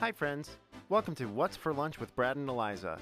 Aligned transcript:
Hi, 0.00 0.12
friends. 0.12 0.58
Welcome 0.90 1.16
to 1.16 1.26
What's 1.26 1.56
for 1.56 1.74
Lunch 1.74 1.98
with 1.98 2.14
Brad 2.14 2.36
and 2.36 2.48
Eliza. 2.48 3.00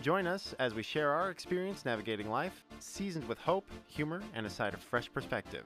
Join 0.00 0.28
us 0.28 0.54
as 0.60 0.74
we 0.74 0.82
share 0.84 1.10
our 1.10 1.30
experience 1.30 1.84
navigating 1.84 2.30
life, 2.30 2.64
seasoned 2.78 3.26
with 3.26 3.36
hope, 3.36 3.66
humor, 3.88 4.22
and 4.32 4.46
a 4.46 4.50
side 4.50 4.72
of 4.72 4.80
fresh 4.80 5.12
perspective. 5.12 5.64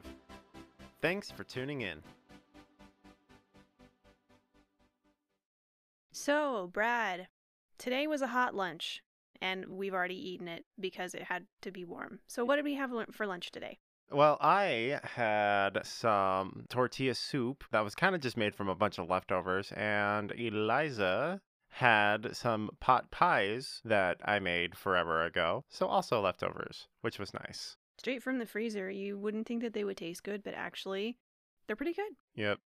Thanks 1.02 1.30
for 1.30 1.44
tuning 1.44 1.82
in. 1.82 1.98
So, 6.12 6.70
Brad, 6.72 7.28
today 7.76 8.06
was 8.06 8.22
a 8.22 8.28
hot 8.28 8.54
lunch, 8.54 9.02
and 9.42 9.66
we've 9.66 9.92
already 9.92 10.30
eaten 10.30 10.48
it 10.48 10.64
because 10.80 11.14
it 11.14 11.24
had 11.24 11.44
to 11.60 11.70
be 11.70 11.84
warm. 11.84 12.20
So, 12.26 12.42
what 12.42 12.56
did 12.56 12.64
we 12.64 12.76
have 12.76 12.90
for 13.12 13.26
lunch 13.26 13.50
today? 13.50 13.80
Well, 14.12 14.38
I 14.40 15.00
had 15.04 15.80
some 15.84 16.64
tortilla 16.68 17.14
soup 17.14 17.62
that 17.70 17.84
was 17.84 17.94
kind 17.94 18.14
of 18.14 18.20
just 18.20 18.36
made 18.36 18.54
from 18.54 18.68
a 18.68 18.74
bunch 18.74 18.98
of 18.98 19.08
leftovers, 19.08 19.70
and 19.72 20.32
Eliza 20.32 21.40
had 21.68 22.34
some 22.34 22.70
pot 22.80 23.10
pies 23.12 23.80
that 23.84 24.18
I 24.24 24.40
made 24.40 24.76
forever 24.76 25.24
ago, 25.24 25.64
so 25.68 25.86
also 25.86 26.20
leftovers, 26.20 26.88
which 27.02 27.20
was 27.20 27.32
nice. 27.32 27.76
Straight 27.98 28.22
from 28.22 28.38
the 28.38 28.46
freezer. 28.46 28.90
You 28.90 29.16
wouldn't 29.16 29.46
think 29.46 29.62
that 29.62 29.74
they 29.74 29.84
would 29.84 29.96
taste 29.96 30.24
good, 30.24 30.42
but 30.42 30.54
actually, 30.54 31.18
they're 31.66 31.76
pretty 31.76 31.94
good. 31.94 32.12
Yep. 32.34 32.58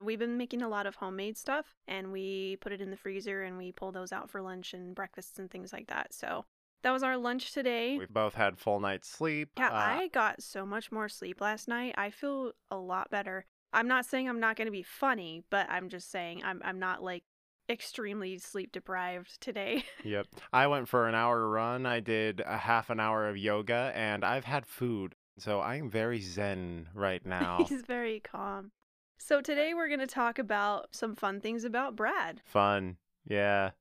We've 0.00 0.18
been 0.18 0.36
making 0.36 0.62
a 0.62 0.68
lot 0.68 0.86
of 0.86 0.96
homemade 0.96 1.36
stuff, 1.36 1.76
and 1.86 2.10
we 2.10 2.56
put 2.60 2.72
it 2.72 2.80
in 2.80 2.90
the 2.90 2.96
freezer 2.96 3.42
and 3.42 3.56
we 3.56 3.70
pull 3.70 3.92
those 3.92 4.12
out 4.12 4.30
for 4.30 4.42
lunch 4.42 4.74
and 4.74 4.94
breakfasts 4.94 5.38
and 5.38 5.50
things 5.50 5.72
like 5.72 5.88
that. 5.88 6.12
So, 6.12 6.44
that 6.82 6.90
was 6.92 7.02
our 7.02 7.16
lunch 7.16 7.52
today. 7.52 7.98
We've 7.98 8.08
both 8.08 8.34
had 8.34 8.58
full 8.58 8.80
night's 8.80 9.08
sleep. 9.08 9.50
Yeah, 9.58 9.68
Uh, 9.70 9.74
I 9.74 10.08
got 10.08 10.42
so 10.42 10.64
much 10.66 10.90
more 10.92 11.08
sleep 11.08 11.40
last 11.40 11.68
night. 11.68 11.94
I 11.98 12.10
feel 12.10 12.52
a 12.70 12.76
lot 12.76 13.10
better. 13.10 13.44
I'm 13.72 13.88
not 13.88 14.06
saying 14.06 14.28
I'm 14.28 14.40
not 14.40 14.56
going 14.56 14.66
to 14.66 14.72
be 14.72 14.82
funny, 14.82 15.44
but 15.50 15.68
I'm 15.68 15.88
just 15.88 16.10
saying 16.10 16.42
I'm 16.44 16.62
I'm 16.64 16.78
not 16.78 17.02
like 17.02 17.24
extremely 17.68 18.38
sleep 18.38 18.72
deprived 18.72 19.40
today. 19.40 19.84
Yep. 20.04 20.26
I 20.52 20.66
went 20.68 20.88
for 20.88 21.06
an 21.06 21.14
hour 21.14 21.46
run. 21.48 21.84
I 21.84 22.00
did 22.00 22.40
a 22.46 22.56
half 22.56 22.88
an 22.88 22.98
hour 23.00 23.28
of 23.28 23.36
yoga 23.36 23.92
and 23.94 24.24
I've 24.24 24.44
had 24.44 24.64
food. 24.64 25.14
So 25.38 25.60
I 25.60 25.76
am 25.76 25.90
very 25.90 26.20
zen 26.20 26.88
right 26.94 27.24
now. 27.26 27.66
He's 27.68 27.82
very 27.82 28.20
calm. 28.20 28.70
So 29.18 29.40
today 29.42 29.74
we're 29.74 29.88
going 29.88 30.00
to 30.00 30.06
talk 30.06 30.38
about 30.38 30.88
some 30.94 31.14
fun 31.14 31.40
things 31.40 31.64
about 31.64 31.94
Brad. 31.94 32.40
Fun. 32.46 32.96
Yeah. 33.26 33.72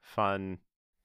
Fun. 0.00 0.58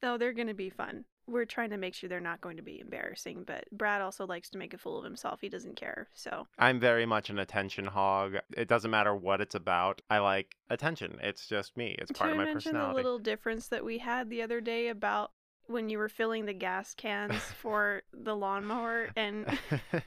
Oh, 0.03 0.17
they're 0.17 0.33
going 0.33 0.47
to 0.47 0.53
be 0.53 0.69
fun. 0.69 1.05
We're 1.29 1.45
trying 1.45 1.69
to 1.69 1.77
make 1.77 1.93
sure 1.93 2.09
they're 2.09 2.19
not 2.19 2.41
going 2.41 2.57
to 2.57 2.63
be 2.63 2.79
embarrassing, 2.79 3.43
but 3.45 3.65
Brad 3.71 4.01
also 4.01 4.25
likes 4.25 4.49
to 4.51 4.57
make 4.57 4.73
a 4.73 4.77
fool 4.77 4.97
of 4.97 5.03
himself. 5.03 5.41
He 5.41 5.49
doesn't 5.49 5.75
care. 5.75 6.07
So, 6.13 6.47
I'm 6.57 6.79
very 6.79 7.05
much 7.05 7.29
an 7.29 7.39
attention 7.39 7.85
hog. 7.85 8.35
It 8.55 8.67
doesn't 8.67 8.91
matter 8.91 9.15
what 9.15 9.41
it's 9.41 9.55
about. 9.55 10.01
I 10.09 10.19
like 10.19 10.55
attention. 10.69 11.19
It's 11.21 11.47
just 11.47 11.77
me. 11.77 11.95
It's 11.99 12.11
part 12.11 12.31
of 12.31 12.37
my 12.37 12.45
mention 12.45 12.73
the 12.73 12.93
little 12.93 13.19
difference 13.19 13.67
that 13.67 13.85
we 13.85 13.97
had 13.99 14.29
the 14.29 14.41
other 14.41 14.61
day 14.61 14.87
about 14.89 15.31
when 15.69 15.87
you 15.89 15.99
were 15.99 16.09
filling 16.09 16.45
the 16.45 16.53
gas 16.53 16.93
cans 16.95 17.35
for 17.61 18.01
the 18.11 18.35
lawnmower 18.35 19.09
and 19.15 19.45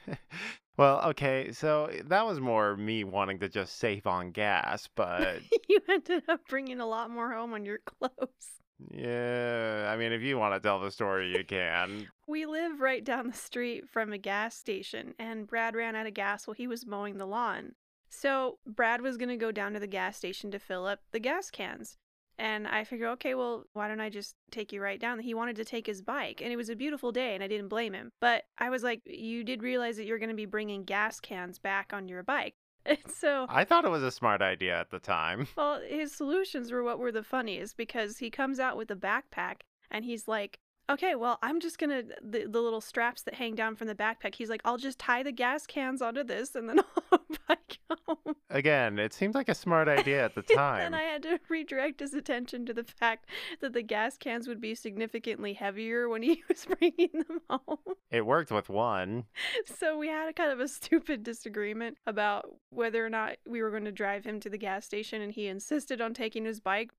well, 0.76 1.00
okay. 1.10 1.52
So 1.52 1.90
that 2.06 2.26
was 2.26 2.40
more 2.40 2.76
me 2.76 3.04
wanting 3.04 3.38
to 3.40 3.48
just 3.48 3.78
save 3.78 4.06
on 4.06 4.32
gas, 4.32 4.88
but 4.94 5.40
you 5.68 5.80
ended 5.88 6.24
up 6.28 6.40
bringing 6.48 6.80
a 6.80 6.86
lot 6.86 7.10
more 7.10 7.32
home 7.32 7.54
on 7.54 7.64
your 7.64 7.78
clothes. 7.78 8.61
Yeah, 8.90 9.90
I 9.92 9.96
mean, 9.96 10.12
if 10.12 10.22
you 10.22 10.38
want 10.38 10.54
to 10.54 10.60
tell 10.60 10.80
the 10.80 10.90
story, 10.90 11.36
you 11.36 11.44
can. 11.44 12.08
We 12.26 12.46
live 12.46 12.80
right 12.80 13.04
down 13.04 13.28
the 13.28 13.36
street 13.36 13.88
from 13.88 14.12
a 14.12 14.18
gas 14.18 14.56
station, 14.56 15.14
and 15.18 15.46
Brad 15.46 15.74
ran 15.74 15.96
out 15.96 16.06
of 16.06 16.14
gas 16.14 16.46
while 16.46 16.54
he 16.54 16.66
was 16.66 16.86
mowing 16.86 17.18
the 17.18 17.26
lawn. 17.26 17.72
So, 18.08 18.58
Brad 18.66 19.00
was 19.00 19.16
going 19.16 19.30
to 19.30 19.36
go 19.36 19.52
down 19.52 19.72
to 19.72 19.80
the 19.80 19.86
gas 19.86 20.16
station 20.16 20.50
to 20.50 20.58
fill 20.58 20.86
up 20.86 21.00
the 21.12 21.20
gas 21.20 21.50
cans. 21.50 21.96
And 22.38 22.66
I 22.66 22.84
figured, 22.84 23.10
okay, 23.10 23.34
well, 23.34 23.64
why 23.72 23.88
don't 23.88 24.00
I 24.00 24.08
just 24.08 24.34
take 24.50 24.72
you 24.72 24.82
right 24.82 25.00
down? 25.00 25.18
He 25.18 25.34
wanted 25.34 25.56
to 25.56 25.64
take 25.64 25.86
his 25.86 26.02
bike, 26.02 26.40
and 26.42 26.52
it 26.52 26.56
was 26.56 26.68
a 26.68 26.76
beautiful 26.76 27.12
day, 27.12 27.34
and 27.34 27.44
I 27.44 27.48
didn't 27.48 27.68
blame 27.68 27.92
him. 27.92 28.10
But 28.20 28.44
I 28.58 28.70
was 28.70 28.82
like, 28.82 29.00
you 29.04 29.44
did 29.44 29.62
realize 29.62 29.96
that 29.96 30.06
you're 30.06 30.18
going 30.18 30.30
to 30.30 30.34
be 30.34 30.46
bringing 30.46 30.84
gas 30.84 31.20
cans 31.20 31.58
back 31.58 31.92
on 31.92 32.08
your 32.08 32.22
bike. 32.22 32.54
And 32.86 32.98
so, 33.08 33.46
I 33.48 33.64
thought 33.64 33.84
it 33.84 33.90
was 33.90 34.02
a 34.02 34.10
smart 34.10 34.42
idea 34.42 34.78
at 34.78 34.90
the 34.90 34.98
time. 34.98 35.46
well, 35.56 35.80
his 35.80 36.12
solutions 36.12 36.72
were 36.72 36.82
what 36.82 36.98
were 36.98 37.12
the 37.12 37.22
funniest 37.22 37.76
because 37.76 38.18
he 38.18 38.28
comes 38.30 38.58
out 38.58 38.76
with 38.76 38.90
a 38.90 38.96
backpack 38.96 39.60
and 39.90 40.04
he's 40.04 40.26
like, 40.26 40.58
okay, 40.90 41.14
well, 41.14 41.38
I'm 41.42 41.60
just 41.60 41.78
gonna, 41.78 42.02
the, 42.22 42.46
the 42.46 42.60
little 42.60 42.80
straps 42.80 43.22
that 43.22 43.34
hang 43.34 43.54
down 43.54 43.76
from 43.76 43.88
the 43.88 43.94
backpack, 43.94 44.34
he's 44.34 44.50
like, 44.50 44.60
I'll 44.64 44.78
just 44.78 44.98
tie 44.98 45.22
the 45.22 45.32
gas 45.32 45.66
cans 45.66 46.02
onto 46.02 46.24
this 46.24 46.54
and 46.54 46.68
then 46.68 46.80
I'll 47.12 47.20
bike 47.48 47.78
home. 48.06 48.36
Again, 48.50 48.98
it 48.98 49.12
seemed 49.12 49.34
like 49.34 49.48
a 49.48 49.54
smart 49.54 49.88
idea 49.98 50.24
at 50.24 50.34
the 50.34 50.42
time. 50.42 50.86
and. 50.86 50.96
I 50.96 51.02
had 51.02 51.22
to 51.22 51.40
redirect 51.48 52.00
his 52.00 52.14
attention 52.14 52.66
to 52.66 52.74
the 52.74 52.84
fact 52.84 53.28
that 53.60 53.72
the 53.72 53.82
gas 53.82 54.16
cans 54.18 54.46
would 54.46 54.60
be 54.60 54.74
significantly 54.74 55.54
heavier 55.54 56.08
when 56.08 56.22
he 56.22 56.42
was 56.48 56.66
bringing 56.66 57.10
them 57.12 57.40
home. 57.48 57.78
It 58.10 58.26
worked 58.26 58.50
with 58.50 58.68
one. 58.68 59.24
So 59.78 59.98
we 59.98 60.08
had 60.08 60.28
a 60.28 60.32
kind 60.32 60.52
of 60.52 60.60
a 60.60 60.68
stupid 60.68 61.22
disagreement 61.22 61.96
about 62.06 62.46
whether 62.70 63.04
or 63.04 63.10
not 63.10 63.36
we 63.48 63.62
were 63.62 63.70
going 63.70 63.84
to 63.84 63.92
drive 63.92 64.24
him 64.24 64.40
to 64.40 64.50
the 64.50 64.58
gas 64.58 64.84
station, 64.84 65.22
and 65.22 65.32
he 65.32 65.46
insisted 65.46 66.00
on 66.00 66.14
taking 66.14 66.44
his 66.44 66.60
bike. 66.60 66.90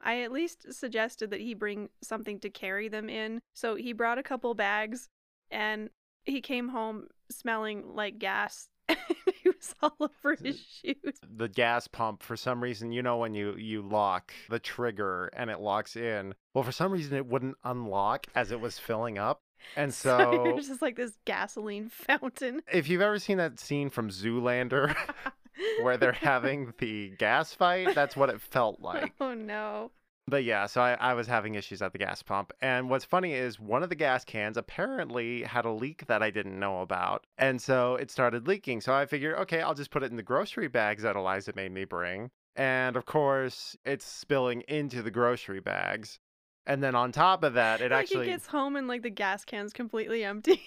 I 0.00 0.22
at 0.22 0.32
least 0.32 0.72
suggested 0.72 1.30
that 1.30 1.40
he 1.40 1.54
bring 1.54 1.88
something 2.02 2.38
to 2.40 2.50
carry 2.50 2.88
them 2.88 3.08
in. 3.08 3.40
So 3.54 3.74
he 3.74 3.92
brought 3.92 4.18
a 4.18 4.22
couple 4.22 4.54
bags, 4.54 5.08
and 5.50 5.90
he 6.24 6.40
came 6.40 6.68
home 6.68 7.08
smelling 7.30 7.94
like 7.94 8.18
gas. 8.18 8.68
he 8.88 9.48
was 9.48 9.74
all 9.82 9.96
over 10.00 10.34
his 10.34 10.60
shoes. 10.60 11.18
The 11.36 11.48
gas 11.48 11.88
pump, 11.88 12.22
for 12.22 12.36
some 12.36 12.62
reason, 12.62 12.92
you 12.92 13.02
know, 13.02 13.18
when 13.18 13.34
you, 13.34 13.54
you 13.56 13.82
lock 13.82 14.32
the 14.48 14.58
trigger 14.58 15.30
and 15.34 15.50
it 15.50 15.60
locks 15.60 15.96
in, 15.96 16.34
well, 16.54 16.64
for 16.64 16.72
some 16.72 16.92
reason, 16.92 17.16
it 17.16 17.26
wouldn't 17.26 17.56
unlock 17.64 18.26
as 18.34 18.50
it 18.50 18.60
was 18.60 18.78
filling 18.78 19.18
up. 19.18 19.42
And 19.76 19.92
so, 19.94 20.46
it 20.46 20.54
was 20.54 20.68
just 20.68 20.82
like 20.82 20.96
this 20.96 21.18
gasoline 21.24 21.88
fountain. 21.88 22.62
if 22.72 22.88
you've 22.88 23.02
ever 23.02 23.18
seen 23.18 23.38
that 23.38 23.58
scene 23.58 23.90
from 23.90 24.08
Zoolander 24.08 24.96
where 25.82 25.96
they're 25.96 26.12
having 26.32 26.72
the 26.78 27.10
gas 27.18 27.52
fight, 27.54 27.94
that's 27.94 28.16
what 28.16 28.30
it 28.30 28.40
felt 28.40 28.80
like. 28.80 29.12
oh 29.20 29.34
no. 29.34 29.90
But 30.28 30.44
yeah, 30.44 30.66
so 30.66 30.82
I, 30.82 30.92
I 31.00 31.14
was 31.14 31.26
having 31.26 31.54
issues 31.54 31.80
at 31.80 31.92
the 31.92 31.98
gas 31.98 32.22
pump. 32.22 32.52
And 32.60 32.90
what's 32.90 33.04
funny 33.04 33.32
is 33.32 33.58
one 33.58 33.82
of 33.82 33.88
the 33.88 33.94
gas 33.94 34.26
cans 34.26 34.58
apparently 34.58 35.42
had 35.42 35.64
a 35.64 35.70
leak 35.70 36.06
that 36.06 36.22
I 36.22 36.30
didn't 36.30 36.58
know 36.58 36.82
about. 36.82 37.26
And 37.38 37.62
so 37.62 37.94
it 37.94 38.10
started 38.10 38.46
leaking. 38.46 38.82
So 38.82 38.92
I 38.92 39.06
figured, 39.06 39.38
okay, 39.38 39.62
I'll 39.62 39.72
just 39.74 39.90
put 39.90 40.02
it 40.02 40.10
in 40.10 40.16
the 40.16 40.22
grocery 40.22 40.68
bags 40.68 41.02
that 41.02 41.16
Eliza 41.16 41.54
made 41.56 41.72
me 41.72 41.86
bring. 41.86 42.30
And 42.56 42.94
of 42.96 43.06
course, 43.06 43.74
it's 43.86 44.04
spilling 44.04 44.60
into 44.68 45.00
the 45.00 45.10
grocery 45.10 45.60
bags. 45.60 46.18
And 46.66 46.82
then 46.82 46.94
on 46.94 47.10
top 47.10 47.42
of 47.42 47.54
that, 47.54 47.80
it 47.80 47.84
like 47.90 48.00
actually 48.02 48.26
he 48.26 48.32
gets 48.32 48.46
home 48.46 48.76
and 48.76 48.86
like 48.86 49.02
the 49.02 49.10
gas 49.10 49.46
can's 49.46 49.72
completely 49.72 50.24
empty. 50.24 50.60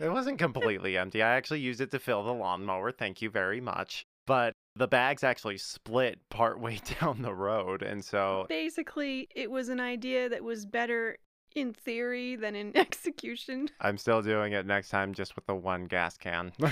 it 0.00 0.08
wasn't 0.08 0.40
completely 0.40 0.98
empty. 0.98 1.22
I 1.22 1.36
actually 1.36 1.60
used 1.60 1.80
it 1.80 1.92
to 1.92 2.00
fill 2.00 2.24
the 2.24 2.32
lawnmower. 2.32 2.90
Thank 2.90 3.22
you 3.22 3.30
very 3.30 3.60
much. 3.60 4.06
But 4.26 4.54
the 4.76 4.88
bags 4.88 5.22
actually 5.22 5.58
split 5.58 6.18
partway 6.30 6.80
down 7.00 7.22
the 7.22 7.34
road. 7.34 7.82
And 7.82 8.04
so 8.04 8.46
Basically, 8.48 9.28
it 9.34 9.50
was 9.50 9.68
an 9.68 9.80
idea 9.80 10.28
that 10.28 10.42
was 10.42 10.66
better 10.66 11.18
in 11.54 11.72
theory 11.72 12.34
than 12.36 12.54
in 12.56 12.76
execution. 12.76 13.68
I'm 13.80 13.98
still 13.98 14.22
doing 14.22 14.52
it 14.52 14.66
next 14.66 14.88
time 14.88 15.14
just 15.14 15.36
with 15.36 15.46
the 15.46 15.54
one 15.54 15.84
gas 15.84 16.16
can. 16.16 16.52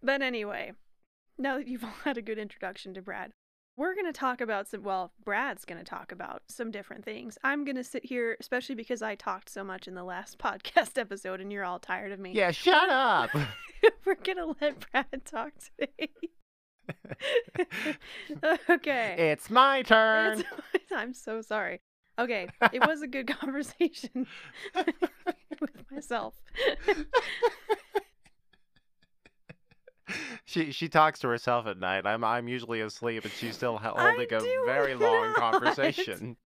But 0.00 0.22
anyway, 0.22 0.72
now 1.38 1.56
that 1.56 1.66
you've 1.66 1.82
all 1.82 1.90
had 2.04 2.16
a 2.16 2.22
good 2.22 2.38
introduction 2.38 2.94
to 2.94 3.02
Brad, 3.02 3.32
we're 3.76 3.94
going 3.96 4.06
to 4.06 4.12
talk 4.12 4.40
about 4.40 4.68
some, 4.68 4.84
well, 4.84 5.12
Brad's 5.24 5.64
going 5.64 5.78
to 5.78 5.84
talk 5.84 6.12
about 6.12 6.42
some 6.48 6.70
different 6.70 7.04
things. 7.04 7.36
I'm 7.42 7.64
going 7.64 7.74
to 7.76 7.82
sit 7.82 8.04
here, 8.04 8.36
especially 8.38 8.76
because 8.76 9.02
I 9.02 9.16
talked 9.16 9.50
so 9.50 9.64
much 9.64 9.88
in 9.88 9.94
the 9.96 10.04
last 10.04 10.38
podcast 10.38 10.98
episode 10.98 11.40
and 11.40 11.52
you're 11.52 11.64
all 11.64 11.80
tired 11.80 12.12
of 12.12 12.20
me. 12.20 12.32
yeah, 12.32 12.52
shut 12.52 12.88
up. 12.88 13.30
we're 14.04 14.14
going 14.14 14.38
to 14.38 14.54
let 14.60 14.86
Brad 14.92 15.24
talk 15.24 15.50
today. 15.76 16.10
okay. 18.70 19.14
it's 19.32 19.50
my 19.50 19.82
turn. 19.82 20.40
It's- 20.40 20.62
I'm 20.92 21.12
so 21.14 21.40
sorry. 21.42 21.80
Okay, 22.18 22.48
it 22.72 22.84
was 22.86 23.02
a 23.02 23.06
good 23.06 23.26
conversation 23.40 24.26
with 25.60 25.90
myself. 25.90 26.34
she 30.44 30.72
she 30.72 30.88
talks 30.88 31.20
to 31.20 31.28
herself 31.28 31.66
at 31.66 31.78
night. 31.78 32.06
I'm 32.06 32.24
I'm 32.24 32.48
usually 32.48 32.80
asleep, 32.80 33.24
and 33.24 33.32
she's 33.32 33.54
still 33.54 33.76
holding 33.78 34.26
a 34.32 34.40
very 34.66 34.94
long 34.94 35.34
conversation. 35.34 36.36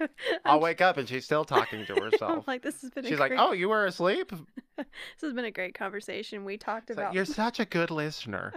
I'm 0.00 0.08
I'll 0.44 0.60
wake 0.60 0.80
up 0.80 0.96
and 0.96 1.08
she's 1.08 1.24
still 1.24 1.44
talking 1.44 1.86
to 1.86 1.94
I'm 1.96 2.02
herself. 2.02 2.48
like, 2.48 2.62
this 2.62 2.80
has 2.82 2.90
been. 2.90 3.04
a 3.04 3.08
She's 3.08 3.18
like, 3.18 3.30
great- 3.30 3.40
"Oh, 3.40 3.52
you 3.52 3.68
were 3.68 3.86
asleep." 3.86 4.30
this 4.76 4.86
has 5.22 5.32
been 5.32 5.44
a 5.44 5.50
great 5.50 5.74
conversation. 5.74 6.44
We 6.44 6.56
talked 6.58 6.90
It's 6.90 6.96
like, 6.96 7.04
about. 7.06 7.14
You're 7.14 7.24
such 7.24 7.60
a 7.60 7.64
good 7.64 7.90
listener. 7.90 8.52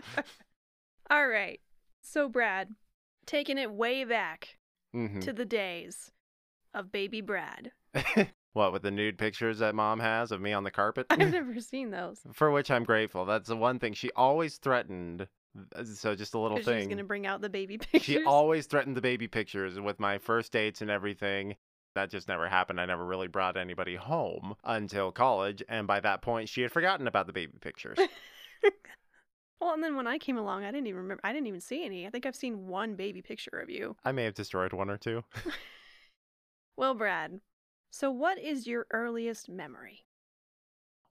All 1.10 1.28
right, 1.28 1.60
so 2.02 2.30
Brad, 2.30 2.70
taking 3.26 3.58
it 3.58 3.72
way 3.72 4.04
back 4.04 4.58
hmm 4.94 5.20
to 5.22 5.34
the 5.34 5.46
days 5.46 6.12
of 6.74 6.92
baby 6.92 7.22
Brad. 7.22 7.72
what 8.54 8.72
with 8.72 8.84
the 8.84 8.92
nude 8.92 9.18
pictures 9.18 9.60
that 9.60 9.74
mom 9.76 10.00
has 10.00 10.32
of 10.32 10.40
me 10.42 10.54
on 10.54 10.64
the 10.64 10.72
carpet? 10.72 11.08
I've 11.10 11.20
never 11.32 11.60
seen 11.60 11.90
those. 11.92 12.20
For 12.34 12.52
which 12.52 12.70
I'm 12.70 12.84
grateful. 12.84 13.26
That's 13.26 13.50
the 13.50 13.58
one 13.58 13.80
thing 13.80 13.94
she 13.94 14.12
always 14.16 14.58
threatened 14.58 15.28
Uh, 15.76 15.84
So 15.84 16.16
just 16.16 16.36
a 16.36 16.40
little 16.40 16.58
Because 16.58 16.76
she's 16.76 16.86
thing. 16.86 16.90
gonna 16.90 17.04
bring 17.04 17.26
out 17.26 17.42
the 17.42 17.50
baby 17.50 17.78
pictures. 17.78 18.04
She 18.04 18.20
always 18.26 18.68
threatened 18.68 18.96
the 18.96 19.02
baby 19.02 19.28
pictures 19.28 19.80
with 19.80 20.00
my 20.00 20.20
first 20.20 20.52
dates 20.52 20.82
and 20.82 20.92
everything. 20.92 21.56
That 21.96 22.12
just 22.12 22.28
never 22.28 22.48
happened. 22.48 22.80
I 22.80 22.86
never 22.86 23.04
really 23.04 23.28
brought 23.28 23.58
anybody 23.58 23.96
home 23.96 24.56
until 24.64 25.12
college. 25.12 25.64
And 25.68 25.88
by 25.88 26.00
that 26.02 26.22
point, 26.22 26.48
she 26.48 26.62
had 26.62 26.72
forgotten 26.72 27.08
about 27.08 27.26
the 27.26 27.34
baby 27.34 27.54
pictures. 27.60 27.98
Well, 29.60 29.74
and 29.74 29.84
then 29.84 29.96
when 29.96 30.08
I 30.08 30.18
came 30.18 30.38
along, 30.38 30.64
I 30.64 30.72
didn't 30.72 30.88
even 30.88 31.02
remember. 31.02 31.22
I 31.24 31.34
didn't 31.34 31.48
even 31.48 31.62
see 31.62 31.86
any. 31.86 32.08
I 32.08 32.10
think 32.10 32.26
I've 32.26 32.36
seen 32.36 32.68
one 32.68 32.96
baby 32.96 33.22
picture 33.22 33.60
of 33.60 33.70
you. 33.70 33.96
I 34.06 34.12
may 34.12 34.24
have 34.24 34.34
destroyed 34.34 34.74
one 34.74 34.90
or 34.90 34.98
two. 34.98 35.24
Well, 36.80 36.94
Brad, 36.94 37.42
so 37.92 38.10
what 38.10 38.40
is 38.40 38.66
your 38.66 38.88
earliest 38.92 39.50
memory? 39.50 40.06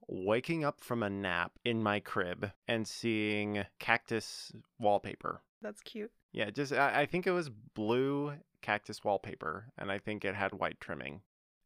Waking 0.07 0.65
up 0.65 0.81
from 0.81 1.03
a 1.03 1.11
nap 1.11 1.51
in 1.63 1.83
my 1.83 1.99
crib 1.99 2.49
and 2.67 2.87
seeing 2.87 3.65
cactus 3.77 4.51
wallpaper. 4.79 5.43
That's 5.61 5.81
cute. 5.81 6.09
Yeah, 6.31 6.49
just 6.49 6.73
I, 6.73 7.01
I 7.01 7.05
think 7.05 7.27
it 7.27 7.33
was 7.33 7.51
blue 7.51 8.33
cactus 8.63 9.03
wallpaper, 9.03 9.67
and 9.77 9.91
I 9.91 9.99
think 9.99 10.25
it 10.25 10.33
had 10.33 10.53
white 10.53 10.81
trimming. 10.81 11.21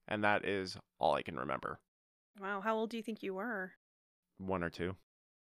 And 0.06 0.22
that 0.26 0.44
is 0.44 0.76
all 1.00 1.14
I 1.16 1.22
can 1.22 1.38
remember. 1.40 1.80
Wow, 2.42 2.60
how 2.60 2.76
old 2.76 2.90
do 2.90 2.98
you 2.98 3.04
think 3.04 3.24
you 3.24 3.36
were? 3.36 3.72
One 4.38 4.66
or 4.66 4.70
two. 4.70 4.98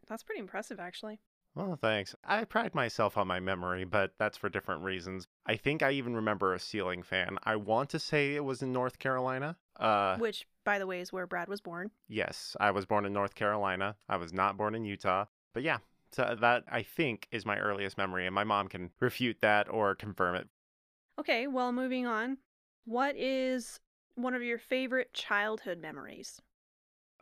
That's 0.07 0.23
pretty 0.23 0.39
impressive, 0.39 0.79
actually. 0.79 1.19
Well, 1.55 1.77
thanks. 1.79 2.15
I 2.23 2.45
pride 2.45 2.73
myself 2.73 3.15
on 3.15 3.27
my 3.27 3.39
memory, 3.39 3.83
but 3.83 4.13
that's 4.17 4.37
for 4.37 4.49
different 4.49 4.81
reasons. 4.81 5.27
I 5.45 5.55
think 5.55 5.83
I 5.83 5.91
even 5.91 6.15
remember 6.15 6.53
a 6.53 6.59
ceiling 6.59 7.03
fan. 7.03 7.37
I 7.43 7.57
want 7.57 7.89
to 7.91 7.99
say 7.99 8.35
it 8.35 8.43
was 8.43 8.63
in 8.63 8.73
North 8.73 8.97
Carolina. 8.97 9.55
Uh, 9.79 10.17
Which, 10.17 10.47
by 10.63 10.79
the 10.79 10.87
way, 10.87 10.99
is 10.99 11.13
where 11.13 11.27
Brad 11.27 11.47
was 11.47 11.61
born. 11.61 11.91
yes, 12.07 12.55
I 12.59 12.71
was 12.71 12.85
born 12.85 13.05
in 13.05 13.13
North 13.13 13.35
Carolina. 13.35 13.95
I 14.09 14.17
was 14.17 14.33
not 14.33 14.57
born 14.57 14.73
in 14.73 14.83
Utah. 14.83 15.25
But 15.53 15.61
yeah, 15.61 15.77
so 16.11 16.35
that 16.41 16.63
I 16.71 16.81
think 16.81 17.27
is 17.31 17.45
my 17.45 17.59
earliest 17.59 17.97
memory, 17.97 18.25
and 18.25 18.33
my 18.33 18.43
mom 18.43 18.67
can 18.67 18.89
refute 18.99 19.37
that 19.41 19.69
or 19.69 19.93
confirm 19.93 20.35
it. 20.35 20.47
Okay, 21.19 21.45
well, 21.45 21.71
moving 21.71 22.07
on. 22.07 22.37
What 22.85 23.15
is 23.15 23.79
one 24.15 24.33
of 24.33 24.41
your 24.41 24.57
favorite 24.57 25.13
childhood 25.13 25.79
memories? 25.79 26.41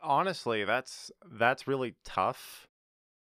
Honestly, 0.02 0.64
that's 0.64 1.10
that's 1.30 1.66
really 1.68 1.94
tough. 2.04 2.66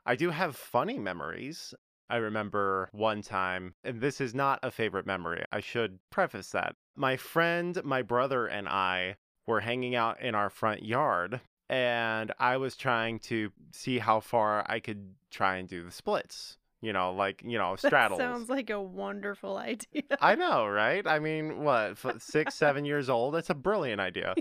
I 0.05 0.15
do 0.15 0.29
have 0.29 0.55
funny 0.55 0.99
memories. 0.99 1.73
I 2.09 2.17
remember 2.17 2.89
one 2.91 3.23
time, 3.23 3.73
and 3.83 3.99
this 3.99 4.21
is 4.21 4.35
not 4.35 4.59
a 4.61 4.69
favorite 4.69 5.07
memory. 5.07 5.43
I 5.51 5.59
should 5.59 5.99
preface 6.11 6.49
that. 6.51 6.75
My 6.95 7.17
friend, 7.17 7.83
my 7.83 8.03
brother, 8.03 8.45
and 8.45 8.69
I 8.69 9.15
were 9.47 9.61
hanging 9.61 9.95
out 9.95 10.21
in 10.21 10.35
our 10.35 10.51
front 10.51 10.83
yard, 10.83 11.41
and 11.67 12.31
I 12.39 12.57
was 12.57 12.75
trying 12.75 13.19
to 13.21 13.51
see 13.71 13.97
how 13.97 14.19
far 14.19 14.63
I 14.69 14.79
could 14.79 15.15
try 15.31 15.57
and 15.57 15.67
do 15.67 15.83
the 15.83 15.91
splits. 15.91 16.57
You 16.85 16.93
know, 16.93 17.13
like, 17.13 17.41
you 17.43 17.57
know, 17.57 17.75
straddles. 17.75 18.19
That 18.19 18.31
sounds 18.31 18.49
like 18.49 18.69
a 18.69 18.81
wonderful 18.81 19.57
idea. 19.73 20.03
I 20.21 20.35
know, 20.35 20.67
right? 20.67 21.05
I 21.05 21.19
mean, 21.19 21.63
what, 21.63 21.97
six, 22.21 22.55
seven 22.55 22.85
years 22.85 23.09
old? 23.09 23.33
That's 23.33 23.49
a 23.49 23.55
brilliant 23.55 23.99
idea 23.99 24.35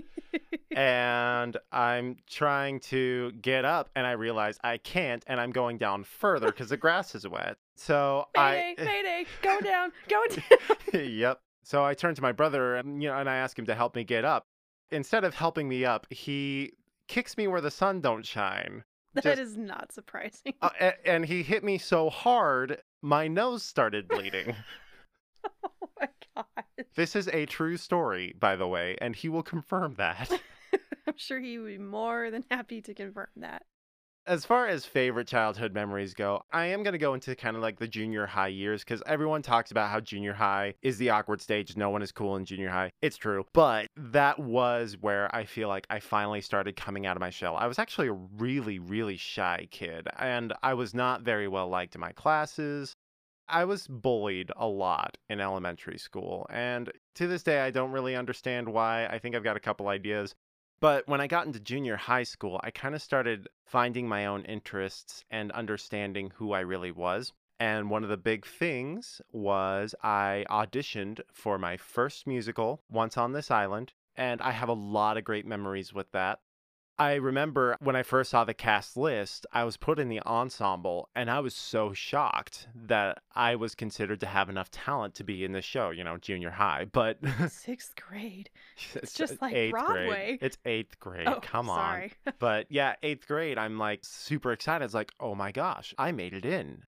and 0.75 1.55
I'm 1.71 2.17
trying 2.29 2.81
to 2.81 3.31
get 3.41 3.63
up 3.65 3.89
and 3.95 4.05
I 4.05 4.11
realize 4.11 4.59
I 4.63 4.77
can't 4.77 5.23
and 5.25 5.39
I'm 5.39 5.51
going 5.51 5.77
down 5.77 6.03
further 6.03 6.47
because 6.47 6.69
the 6.69 6.77
grass 6.77 7.15
is 7.15 7.27
wet. 7.27 7.57
So 7.75 8.27
mayday, 8.37 8.75
I 8.77 8.83
mayday, 8.83 9.25
go 9.41 9.59
down, 9.61 9.91
go 10.09 10.23
down. 10.27 11.09
Yep. 11.09 11.39
So 11.63 11.83
I 11.83 11.93
turn 11.93 12.13
to 12.15 12.21
my 12.21 12.33
brother 12.33 12.75
and 12.75 13.01
you 13.01 13.09
know 13.09 13.17
and 13.17 13.29
I 13.29 13.37
ask 13.37 13.57
him 13.57 13.65
to 13.67 13.75
help 13.75 13.95
me 13.95 14.03
get 14.03 14.25
up. 14.25 14.45
Instead 14.91 15.23
of 15.23 15.33
helping 15.33 15.67
me 15.67 15.85
up, 15.85 16.05
he 16.11 16.73
kicks 17.07 17.37
me 17.37 17.47
where 17.47 17.61
the 17.61 17.71
sun 17.71 18.01
don't 18.01 18.25
shine. 18.25 18.83
That 19.23 19.23
Just- 19.23 19.39
is 19.41 19.57
not 19.57 19.91
surprising. 19.93 20.53
Uh, 20.61 20.69
a- 20.79 21.07
and 21.09 21.25
he 21.25 21.41
hit 21.43 21.63
me 21.63 21.77
so 21.77 22.09
hard, 22.09 22.81
my 23.01 23.27
nose 23.27 23.63
started 23.63 24.07
bleeding. 24.07 24.55
oh 25.63 25.89
my 25.99 26.07
god. 26.35 26.45
this 26.95 27.15
is 27.15 27.27
a 27.29 27.45
true 27.45 27.77
story, 27.77 28.35
by 28.39 28.55
the 28.55 28.67
way, 28.67 28.97
and 28.99 29.15
he 29.15 29.29
will 29.29 29.43
confirm 29.43 29.95
that. 29.95 30.29
I'm 31.07 31.13
sure 31.17 31.39
he 31.39 31.57
would 31.57 31.67
be 31.67 31.77
more 31.77 32.29
than 32.31 32.43
happy 32.51 32.81
to 32.81 32.93
confirm 32.93 33.27
that. 33.37 33.63
As 34.27 34.43
far 34.43 34.67
as 34.67 34.87
favorite 34.87 35.27
childhood 35.27 35.71
memories 35.71 36.15
go, 36.15 36.41
I 36.51 36.65
am 36.65 36.81
going 36.81 36.93
to 36.93 36.97
go 36.97 37.13
into 37.13 37.35
kind 37.35 37.55
of 37.55 37.61
like 37.61 37.77
the 37.77 37.87
junior 37.87 38.25
high 38.25 38.47
years 38.47 38.83
because 38.83 39.03
everyone 39.05 39.43
talks 39.43 39.69
about 39.69 39.91
how 39.91 39.99
junior 39.99 40.33
high 40.33 40.73
is 40.81 40.97
the 40.97 41.11
awkward 41.11 41.41
stage. 41.41 41.77
No 41.77 41.91
one 41.91 42.01
is 42.01 42.11
cool 42.11 42.35
in 42.35 42.43
junior 42.43 42.69
high. 42.69 42.91
It's 43.03 43.17
true. 43.17 43.45
But 43.53 43.85
that 43.95 44.39
was 44.39 44.97
where 44.99 45.33
I 45.35 45.45
feel 45.45 45.67
like 45.67 45.85
I 45.91 45.99
finally 45.99 46.41
started 46.41 46.75
coming 46.75 47.05
out 47.05 47.15
of 47.15 47.21
my 47.21 47.29
shell. 47.29 47.55
I 47.55 47.67
was 47.67 47.77
actually 47.77 48.07
a 48.07 48.13
really, 48.13 48.79
really 48.79 49.15
shy 49.17 49.67
kid, 49.69 50.07
and 50.17 50.53
I 50.63 50.73
was 50.73 50.95
not 50.95 51.21
very 51.21 51.47
well 51.47 51.69
liked 51.69 51.93
in 51.93 52.01
my 52.01 52.11
classes. 52.11 52.95
I 53.47 53.65
was 53.65 53.85
bullied 53.87 54.51
a 54.55 54.65
lot 54.65 55.19
in 55.29 55.39
elementary 55.39 55.99
school, 55.99 56.47
and 56.49 56.91
to 57.13 57.27
this 57.27 57.43
day, 57.43 57.59
I 57.59 57.69
don't 57.69 57.91
really 57.91 58.15
understand 58.15 58.69
why. 58.69 59.05
I 59.05 59.19
think 59.19 59.35
I've 59.35 59.43
got 59.43 59.55
a 59.55 59.59
couple 59.59 59.87
ideas. 59.87 60.33
But 60.79 61.07
when 61.07 61.21
I 61.21 61.27
got 61.27 61.45
into 61.45 61.59
junior 61.59 61.95
high 61.95 62.23
school, 62.23 62.59
I 62.63 62.71
kind 62.71 62.95
of 62.95 63.01
started 63.01 63.47
finding 63.65 64.07
my 64.07 64.25
own 64.25 64.43
interests 64.45 65.23
and 65.31 65.51
understanding 65.53 66.31
who 66.35 66.51
I 66.51 66.59
really 66.59 66.91
was. 66.91 67.33
And 67.59 67.89
one 67.89 68.03
of 68.03 68.09
the 68.09 68.17
big 68.17 68.45
things 68.45 69.21
was 69.31 69.95
I 70.03 70.45
auditioned 70.49 71.21
for 71.31 71.57
my 71.57 71.77
first 71.77 72.27
musical, 72.27 72.83
Once 72.89 73.17
on 73.17 73.31
This 73.31 73.49
Island, 73.49 73.93
and 74.15 74.41
I 74.41 74.51
have 74.51 74.69
a 74.69 74.73
lot 74.73 75.17
of 75.17 75.23
great 75.23 75.45
memories 75.45 75.93
with 75.93 76.11
that. 76.11 76.39
I 76.97 77.15
remember 77.15 77.75
when 77.81 77.95
I 77.97 78.03
first 78.03 78.31
saw 78.31 78.45
the 78.45 78.53
cast 78.53 78.95
list, 78.95 79.45
I 79.51 79.65
was 79.65 79.75
put 79.75 79.99
in 79.99 80.07
the 80.07 80.21
ensemble, 80.25 81.09
and 81.13 81.29
I 81.29 81.41
was 81.41 81.53
so 81.53 81.91
shocked 81.91 82.69
that 82.73 83.21
I 83.35 83.55
was 83.55 83.75
considered 83.75 84.21
to 84.21 84.27
have 84.27 84.49
enough 84.49 84.71
talent 84.71 85.13
to 85.15 85.25
be 85.25 85.43
in 85.43 85.51
the 85.51 85.61
show, 85.61 85.89
you 85.89 86.05
know, 86.05 86.17
junior 86.17 86.51
high. 86.51 86.85
But 86.85 87.17
Sixth 87.49 87.95
grade. 87.97 88.49
it's 88.93 89.13
just 89.13 89.41
like 89.41 89.53
eighth 89.53 89.71
Broadway. 89.71 90.07
Grade. 90.07 90.39
It's 90.41 90.57
eighth 90.63 90.97
grade. 90.99 91.27
Oh, 91.27 91.39
Come 91.41 91.69
on. 91.69 92.11
But 92.39 92.67
yeah, 92.69 92.95
eighth 93.03 93.27
grade, 93.27 93.57
I'm 93.57 93.77
like 93.77 93.99
super 94.03 94.51
excited. 94.53 94.85
It's 94.85 94.93
like, 94.93 95.11
oh 95.19 95.35
my 95.35 95.51
gosh, 95.51 95.93
I 95.97 96.11
made 96.11 96.33
it 96.33 96.45
in. 96.45 96.83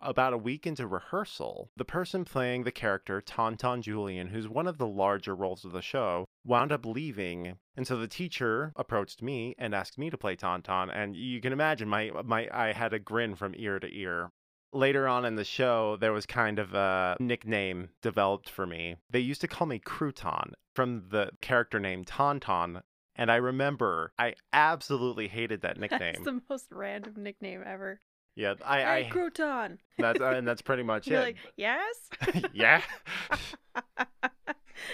About 0.00 0.32
a 0.32 0.38
week 0.38 0.64
into 0.66 0.86
rehearsal, 0.86 1.70
the 1.76 1.84
person 1.84 2.24
playing 2.24 2.62
the 2.62 2.70
character, 2.70 3.20
Tonton 3.20 3.82
Julian, 3.82 4.28
who's 4.28 4.48
one 4.48 4.68
of 4.68 4.78
the 4.78 4.86
larger 4.86 5.34
roles 5.34 5.64
of 5.64 5.72
the 5.72 5.82
show, 5.82 6.27
wound 6.44 6.72
up 6.72 6.86
leaving. 6.86 7.58
And 7.76 7.86
so 7.86 7.96
the 7.96 8.08
teacher 8.08 8.72
approached 8.76 9.22
me 9.22 9.54
and 9.58 9.74
asked 9.74 9.98
me 9.98 10.10
to 10.10 10.18
play 10.18 10.36
Tonton. 10.36 10.90
And 10.90 11.14
you 11.16 11.40
can 11.40 11.52
imagine 11.52 11.88
my 11.88 12.10
my 12.24 12.48
I 12.52 12.72
had 12.72 12.92
a 12.92 12.98
grin 12.98 13.34
from 13.34 13.54
ear 13.56 13.78
to 13.78 13.88
ear. 13.92 14.30
Later 14.72 15.08
on 15.08 15.24
in 15.24 15.36
the 15.36 15.44
show, 15.44 15.96
there 15.96 16.12
was 16.12 16.26
kind 16.26 16.58
of 16.58 16.74
a 16.74 17.16
nickname 17.20 17.88
developed 18.02 18.50
for 18.50 18.66
me. 18.66 18.96
They 19.08 19.20
used 19.20 19.40
to 19.40 19.48
call 19.48 19.66
me 19.66 19.78
Crouton 19.78 20.52
from 20.74 21.04
the 21.08 21.30
character 21.40 21.80
name 21.80 22.04
Tonton, 22.04 22.82
and 23.16 23.32
I 23.32 23.36
remember 23.36 24.12
I 24.18 24.34
absolutely 24.52 25.28
hated 25.28 25.62
that 25.62 25.78
nickname. 25.80 26.12
That's 26.16 26.24
the 26.24 26.42
most 26.50 26.66
random 26.70 27.14
nickname 27.16 27.62
ever. 27.64 28.00
Yeah, 28.36 28.54
I, 28.64 28.78
hey, 28.80 29.06
I 29.06 29.10
crouton. 29.10 29.78
that's 29.98 30.20
and 30.20 30.46
that's 30.46 30.62
pretty 30.62 30.82
much 30.92 31.08
You're 31.08 31.20
it. 31.20 31.24
like, 31.24 31.36
yes. 31.56 31.96
yeah, 32.52 32.82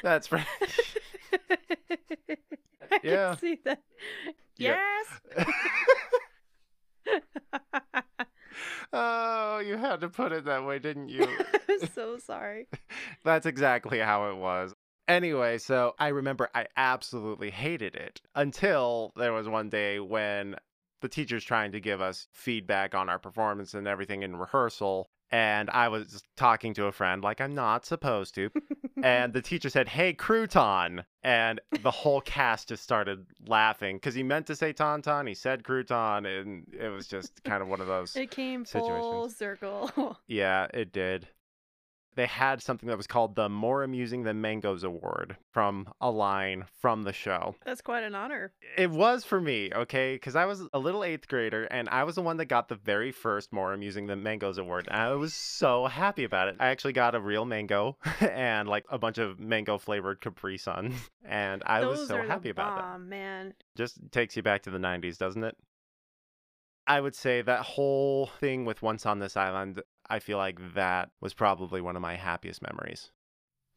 that's 0.03 0.33
right. 0.33 0.47
I 2.91 2.99
Yeah. 3.03 3.29
can 3.31 3.39
see 3.39 3.59
that. 3.65 3.83
Yeah. 4.57 4.77
Yes. 5.37 5.47
oh, 8.93 9.59
you 9.59 9.77
had 9.77 10.01
to 10.01 10.09
put 10.09 10.33
it 10.33 10.45
that 10.45 10.65
way, 10.65 10.79
didn't 10.79 11.09
you? 11.09 11.27
I'm 11.69 11.87
so 11.95 12.19
sorry. 12.19 12.69
That's 13.25 13.47
exactly 13.47 13.99
how 13.99 14.31
it 14.31 14.37
was. 14.37 14.75
Anyway, 15.07 15.59
so 15.59 15.95
I 15.99 16.09
remember 16.09 16.49
I 16.55 16.67
absolutely 16.77 17.51
hated 17.51 17.95
it 17.95 18.21
until 18.35 19.13
there 19.17 19.33
was 19.33 19.49
one 19.49 19.69
day 19.69 20.01
when 20.01 20.57
the 21.03 21.09
teacher's 21.09 21.45
trying 21.45 21.73
to 21.73 21.81
give 21.81 22.01
us 22.01 22.27
feedback 22.33 22.95
on 22.95 23.11
our 23.11 23.19
performance 23.19 23.75
and 23.75 23.87
everything 23.87 24.23
in 24.23 24.37
rehearsal. 24.37 25.11
And 25.35 25.69
I 25.71 25.89
was 25.89 26.23
talking 26.37 26.75
to 26.75 26.85
a 26.85 26.93
friend 26.93 27.21
like 27.25 27.41
I'm 27.41 27.57
not 27.57 27.85
supposed 27.85 28.37
to. 28.37 28.51
and 29.03 29.33
the 29.33 29.43
teacher 29.43 29.69
said, 29.69 29.89
Hey, 29.89 30.15
Crouton. 30.15 31.05
And 31.25 31.61
the 31.83 31.91
whole 31.91 32.21
cast 32.21 32.69
just 32.69 32.85
started 32.85 33.27
laughing 33.49 33.97
because 33.97 34.15
he 34.15 34.23
meant 34.23 34.47
to 34.47 34.55
say 34.55 34.73
Tonton. 34.73 35.27
He 35.27 35.35
said 35.35 35.65
Crouton. 35.65 36.25
And 36.25 36.73
it 36.73 36.89
was 36.89 37.09
just 37.09 37.43
kind 37.43 37.63
of 37.65 37.69
one 37.69 37.81
of 37.81 37.89
those. 37.89 38.15
it 38.15 38.31
came 38.31 38.65
full 38.65 39.29
circle. 39.29 40.17
Yeah, 40.29 40.69
it 40.73 40.93
did. 40.93 41.27
They 42.17 42.27
had 42.27 42.63
something 42.63 42.89
that 42.89 42.97
was 42.97 43.07
called 43.07 43.35
the 43.35 43.49
More 43.49 43.83
Amusing 43.83 44.23
Than 44.23 44.41
Mangoes 44.41 44.85
Award 44.85 45.37
from 45.53 45.93
a 46.01 46.11
line 46.11 46.65
from 46.81 47.03
the 47.03 47.13
show. 47.13 47.57
That's 47.65 47.81
quite 47.81 48.05
an 48.05 48.15
honor. 48.15 48.53
It 48.77 48.91
was 48.91 49.25
for 49.25 49.41
me, 49.41 49.71
okay? 49.75 50.15
Because 50.15 50.37
I 50.37 50.45
was 50.45 50.63
a 50.73 50.79
little 50.79 51.03
eighth 51.05 51.27
grader 51.29 51.65
and 51.65 51.89
I 51.89 52.05
was 52.05 52.15
the 52.15 52.23
one 52.23 52.37
that 52.37 52.47
got 52.47 52.69
the 52.69 52.77
very 52.77 53.11
first 53.13 53.53
More 53.53 53.73
Amusing 53.73 54.07
Than 54.07 54.23
Mangoes 54.23 54.59
Award. 54.59 54.87
And 54.91 55.01
I 55.01 55.13
was 55.15 55.35
so 55.35 55.87
happy 55.87 56.25
about 56.25 56.49
it. 56.49 56.57
I 56.61 56.69
actually 56.69 56.93
got 56.93 57.15
a 57.15 57.21
real 57.21 57.45
mango 57.45 57.97
and 58.21 58.69
like 58.69 58.85
a 58.91 58.99
bunch 58.99 59.19
of 59.19 59.41
mango 59.41 59.79
flavored 59.79 60.21
Capri 60.21 60.59
Suns. 60.59 60.95
And 61.25 61.63
I 61.67 61.81
Those 61.81 62.01
was 62.01 62.09
so 62.09 62.23
happy 62.23 62.51
about 62.51 62.79
it. 62.79 62.83
bomb, 62.83 63.09
man. 63.09 63.55
Just 63.77 63.99
takes 64.13 64.37
you 64.37 64.43
back 64.43 64.63
to 64.63 64.71
the 64.71 64.79
90s, 64.79 65.19
doesn't 65.19 65.43
it? 65.43 65.57
I 66.87 67.01
would 67.01 67.15
say 67.15 67.41
that 67.43 67.61
whole 67.61 68.27
thing 68.41 68.67
with 68.67 68.83
Once 68.83 69.07
on 69.07 69.19
This 69.19 69.37
Island, 69.39 69.81
I 70.09 70.19
feel 70.19 70.39
like 70.39 70.59
that 70.75 71.11
was 71.21 71.35
probably 71.35 71.81
one 71.81 71.97
of 71.97 72.03
my 72.03 72.17
happiest 72.17 72.63
memories. 72.63 73.11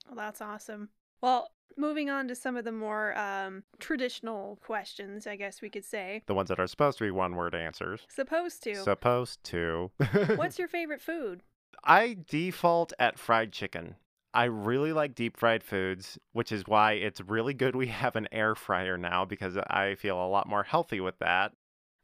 Well, 0.08 0.16
that's 0.16 0.42
awesome. 0.42 0.90
Well, 1.22 1.50
moving 1.78 2.10
on 2.10 2.28
to 2.28 2.36
some 2.36 2.56
of 2.56 2.66
the 2.66 2.72
more 2.72 3.18
um, 3.18 3.64
traditional 3.80 4.58
questions, 4.64 5.28
I 5.28 5.36
guess 5.36 5.62
we 5.62 5.70
could 5.70 5.86
say. 5.86 6.24
The 6.28 6.34
ones 6.34 6.50
that 6.50 6.60
are 6.60 6.68
supposed 6.68 6.98
to 7.00 7.04
be 7.04 7.12
one 7.12 7.36
word 7.36 7.56
answers. 7.56 8.02
Supposed 8.10 8.64
to. 8.64 8.76
Supposed 8.76 9.44
to. 9.46 9.92
What's 10.36 10.60
your 10.60 10.68
favorite 10.68 11.02
food? 11.02 11.42
I 11.84 12.18
default 12.28 12.94
at 13.00 13.20
fried 13.20 13.52
chicken. 13.52 13.96
I 14.34 14.46
really 14.46 14.94
like 14.94 15.16
deep 15.16 15.38
fried 15.38 15.64
foods, 15.64 16.20
which 16.34 16.52
is 16.52 16.68
why 16.68 16.94
it's 16.94 17.22
really 17.22 17.54
good 17.54 17.76
we 17.76 17.88
have 17.88 18.16
an 18.16 18.28
air 18.32 18.56
fryer 18.56 18.98
now 18.98 19.26
because 19.26 19.58
I 19.58 19.96
feel 19.96 20.24
a 20.24 20.28
lot 20.28 20.48
more 20.48 20.64
healthy 20.64 21.00
with 21.00 21.18
that. 21.20 21.54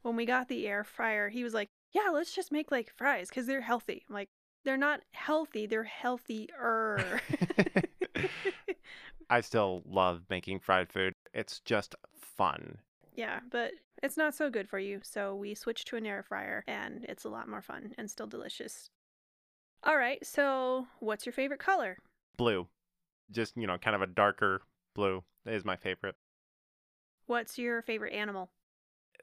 When 0.02 0.16
we 0.16 0.26
got 0.26 0.48
the 0.48 0.66
air 0.66 0.84
fryer, 0.84 1.28
he 1.28 1.44
was 1.44 1.54
like, 1.54 1.70
Yeah, 1.94 2.10
let's 2.12 2.34
just 2.34 2.52
make 2.52 2.70
like 2.70 2.92
fries 2.96 3.28
because 3.30 3.46
they're 3.46 3.60
healthy. 3.62 4.04
I'm 4.08 4.14
like, 4.14 4.28
They're 4.64 4.76
not 4.76 5.00
healthy, 5.12 5.66
they're 5.66 5.84
healthier. 5.84 7.20
I 9.30 9.40
still 9.40 9.82
love 9.86 10.22
making 10.28 10.60
fried 10.60 10.92
food. 10.92 11.14
It's 11.32 11.60
just 11.60 11.94
fun. 12.36 12.78
yeah, 13.16 13.40
but 13.50 13.72
it's 14.02 14.16
not 14.16 14.34
so 14.34 14.50
good 14.50 14.68
for 14.68 14.78
you. 14.78 15.00
So 15.02 15.34
we 15.34 15.54
switched 15.54 15.88
to 15.88 15.96
an 15.96 16.06
air 16.06 16.22
fryer 16.22 16.64
and 16.66 17.04
it's 17.08 17.24
a 17.24 17.28
lot 17.28 17.48
more 17.48 17.62
fun 17.62 17.94
and 17.96 18.10
still 18.10 18.26
delicious. 18.26 18.90
All 19.84 19.96
right, 19.96 20.24
so 20.26 20.86
what's 21.00 21.26
your 21.26 21.32
favorite 21.32 21.60
color? 21.60 21.98
Blue. 22.36 22.66
Just, 23.30 23.56
you 23.56 23.66
know, 23.66 23.78
kind 23.78 23.96
of 23.96 24.02
a 24.02 24.06
darker 24.06 24.62
blue 24.94 25.22
is 25.46 25.64
my 25.64 25.76
favorite. 25.76 26.16
What's 27.26 27.58
your 27.58 27.82
favorite 27.82 28.12
animal? 28.12 28.50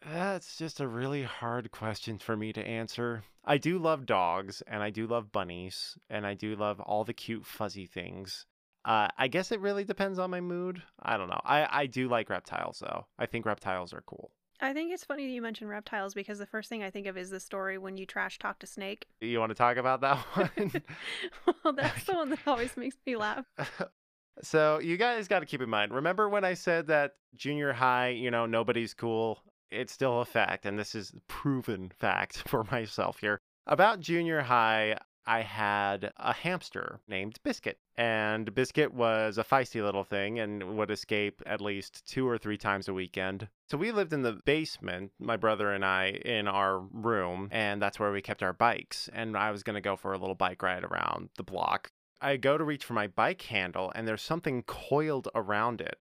That's 0.06 0.58
just 0.58 0.80
a 0.80 0.88
really 0.88 1.24
hard 1.24 1.72
question 1.72 2.18
for 2.18 2.36
me 2.36 2.52
to 2.54 2.66
answer. 2.66 3.24
I 3.46 3.58
do 3.58 3.78
love 3.78 4.06
dogs 4.06 4.62
and 4.68 4.82
I 4.82 4.90
do 4.90 5.08
love 5.08 5.32
bunnies 5.32 5.98
and 6.10 6.26
I 6.26 6.34
do 6.34 6.56
love 6.56 6.80
all 6.80 7.04
the 7.04 7.14
cute 7.14 7.46
fuzzy 7.46 7.86
things. 7.86 8.46
Uh, 8.84 9.10
I 9.18 9.28
guess 9.28 9.52
it 9.52 9.60
really 9.60 9.84
depends 9.84 10.18
on 10.18 10.32
my 10.32 10.42
mood. 10.42 10.82
I 11.00 11.18
don't 11.18 11.30
know. 11.30 11.42
I, 11.44 11.68
I 11.70 11.86
do 11.86 12.08
like 12.10 12.30
reptiles 12.30 12.80
though. 12.80 13.06
I 13.20 13.28
think 13.28 13.46
reptiles 13.46 13.94
are 13.94 14.04
cool. 14.08 14.32
I 14.60 14.74
think 14.74 14.94
it's 14.94 15.04
funny 15.04 15.26
that 15.26 15.34
you 15.34 15.42
mentioned 15.42 15.70
reptiles 15.70 16.14
because 16.14 16.38
the 16.38 16.46
first 16.46 16.70
thing 16.70 16.84
I 16.84 16.92
think 16.92 17.08
of 17.08 17.18
is 17.18 17.32
the 17.32 17.40
story 17.40 17.78
when 17.78 17.98
you 17.98 18.06
trash 18.06 18.38
talked 18.38 18.64
a 18.64 18.68
snake. 18.68 19.08
You 19.20 19.40
want 19.40 19.50
to 19.50 19.56
talk 19.56 19.78
about 19.78 20.02
that 20.02 20.18
one? 20.34 20.72
well, 21.64 21.74
that's 21.74 22.06
the 22.06 22.14
one 22.14 22.30
that 22.30 22.40
always 22.48 22.76
makes 22.78 22.96
me 23.06 23.16
laugh. 23.16 23.46
so 24.44 24.80
you 24.80 24.98
guys 24.98 25.28
got 25.28 25.40
to 25.40 25.46
keep 25.48 25.62
in 25.62 25.70
mind. 25.70 25.94
Remember 25.94 26.30
when 26.30 26.44
I 26.44 26.54
said 26.54 26.88
that 26.88 27.14
junior 27.36 27.74
high, 27.74 28.10
you 28.10 28.30
know, 28.30 28.46
nobody's 28.46 28.94
cool. 28.94 29.40
It's 29.72 29.94
still 29.94 30.20
a 30.20 30.26
fact, 30.26 30.66
and 30.66 30.78
this 30.78 30.94
is 30.94 31.14
proven 31.28 31.92
fact 31.98 32.38
for 32.48 32.64
myself 32.66 33.20
here. 33.20 33.40
About 33.68 34.00
junior 34.00 34.42
high, 34.42 34.98
I 35.26 35.42
had 35.42 36.12
a 36.18 36.34
hamster 36.34 37.00
named 37.08 37.40
Biscuit. 37.44 37.78
And 37.96 38.54
Biscuit 38.54 38.94
was 38.94 39.38
a 39.38 39.44
feisty 39.44 39.82
little 39.84 40.04
thing 40.04 40.40
and 40.40 40.78
would 40.78 40.90
escape 40.90 41.42
at 41.46 41.62
least 41.62 42.06
two 42.06 42.28
or 42.28 42.38
three 42.38 42.58
times 42.58 42.88
a 42.88 42.94
weekend. 42.94 43.48
So 43.70 43.78
we 43.78 43.92
lived 43.92 44.14
in 44.14 44.24
the 44.24 44.40
basement, 44.46 45.12
my 45.20 45.38
brother 45.38 45.72
and 45.72 45.86
I, 45.86 46.20
in 46.26 46.48
our 46.48 46.80
room, 46.80 47.50
and 47.52 47.82
that's 47.82 48.00
where 48.00 48.12
we 48.12 48.22
kept 48.22 48.44
our 48.44 48.54
bikes. 48.54 49.10
And 49.14 49.38
I 49.38 49.52
was 49.52 49.64
going 49.64 49.76
to 49.76 49.82
go 49.82 49.96
for 49.96 50.14
a 50.14 50.18
little 50.18 50.36
bike 50.36 50.64
ride 50.64 50.84
around 50.84 51.30
the 51.38 51.44
block. 51.44 51.92
I 52.20 52.38
go 52.38 52.58
to 52.58 52.64
reach 52.64 52.86
for 52.86 52.94
my 52.94 53.08
bike 53.08 53.42
handle, 53.44 53.92
and 53.96 54.08
there's 54.08 54.22
something 54.22 54.64
coiled 54.64 55.28
around 55.34 55.82
it. 55.82 55.98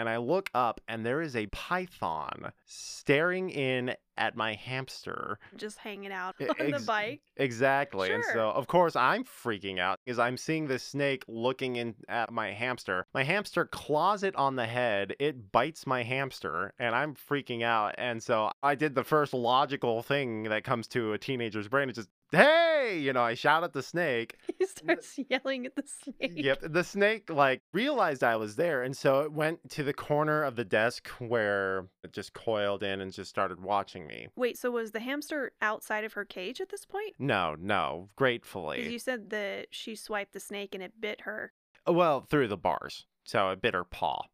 And 0.00 0.08
I 0.08 0.16
look 0.16 0.48
up, 0.54 0.80
and 0.88 1.04
there 1.04 1.20
is 1.20 1.36
a 1.36 1.44
python 1.48 2.52
staring 2.64 3.50
in 3.50 3.94
at 4.16 4.34
my 4.34 4.54
hamster. 4.54 5.38
Just 5.58 5.76
hanging 5.76 6.10
out 6.10 6.36
on 6.58 6.70
the 6.70 6.82
bike. 6.86 7.20
Exactly. 7.36 8.10
And 8.10 8.24
so, 8.32 8.48
of 8.48 8.66
course, 8.66 8.96
I'm 8.96 9.24
freaking 9.24 9.78
out 9.78 10.00
because 10.02 10.18
I'm 10.18 10.38
seeing 10.38 10.68
this 10.68 10.82
snake 10.82 11.22
looking 11.28 11.76
in 11.76 11.96
at 12.08 12.32
my 12.32 12.50
hamster. 12.52 13.06
My 13.12 13.24
hamster 13.24 13.66
claws 13.66 14.22
it 14.22 14.34
on 14.36 14.56
the 14.56 14.66
head. 14.66 15.16
It 15.20 15.52
bites 15.52 15.86
my 15.86 16.02
hamster, 16.02 16.72
and 16.78 16.94
I'm 16.94 17.14
freaking 17.14 17.62
out. 17.62 17.94
And 17.98 18.22
so 18.22 18.52
I 18.62 18.76
did 18.76 18.94
the 18.94 19.04
first 19.04 19.34
logical 19.34 20.02
thing 20.02 20.44
that 20.44 20.64
comes 20.64 20.86
to 20.88 21.12
a 21.12 21.18
teenager's 21.18 21.68
brain. 21.68 21.90
It's 21.90 21.98
just, 21.98 22.08
hey, 22.32 22.98
you 23.00 23.12
know, 23.12 23.22
I 23.22 23.34
shout 23.34 23.64
at 23.64 23.72
the 23.72 23.82
snake. 23.82 24.36
He 24.60 24.66
starts 24.66 25.18
yelling 25.30 25.64
at 25.64 25.74
the 25.74 25.84
snake. 25.86 26.32
Yep. 26.36 26.58
The 26.62 26.84
snake 26.84 27.30
like 27.30 27.62
realized 27.72 28.22
I 28.22 28.36
was 28.36 28.56
there, 28.56 28.82
and 28.82 28.94
so 28.94 29.20
it 29.20 29.32
went 29.32 29.70
to 29.70 29.82
the 29.82 29.94
corner 29.94 30.42
of 30.42 30.54
the 30.54 30.66
desk 30.66 31.08
where 31.18 31.86
it 32.04 32.12
just 32.12 32.34
coiled 32.34 32.82
in 32.82 33.00
and 33.00 33.10
just 33.10 33.30
started 33.30 33.62
watching 33.62 34.06
me. 34.06 34.28
Wait, 34.36 34.58
so 34.58 34.70
was 34.70 34.90
the 34.90 35.00
hamster 35.00 35.52
outside 35.62 36.04
of 36.04 36.12
her 36.12 36.26
cage 36.26 36.60
at 36.60 36.68
this 36.68 36.84
point? 36.84 37.14
No, 37.18 37.56
no, 37.58 38.10
gratefully. 38.16 38.90
you 38.92 38.98
said 38.98 39.30
that 39.30 39.68
she 39.70 39.94
swiped 39.94 40.34
the 40.34 40.40
snake 40.40 40.74
and 40.74 40.84
it 40.84 41.00
bit 41.00 41.22
her. 41.22 41.52
Uh, 41.88 41.92
well, 41.94 42.20
through 42.20 42.48
the 42.48 42.58
bars. 42.58 43.06
So 43.24 43.48
it 43.48 43.62
bit 43.62 43.72
her 43.74 43.84
paw. 43.84 44.24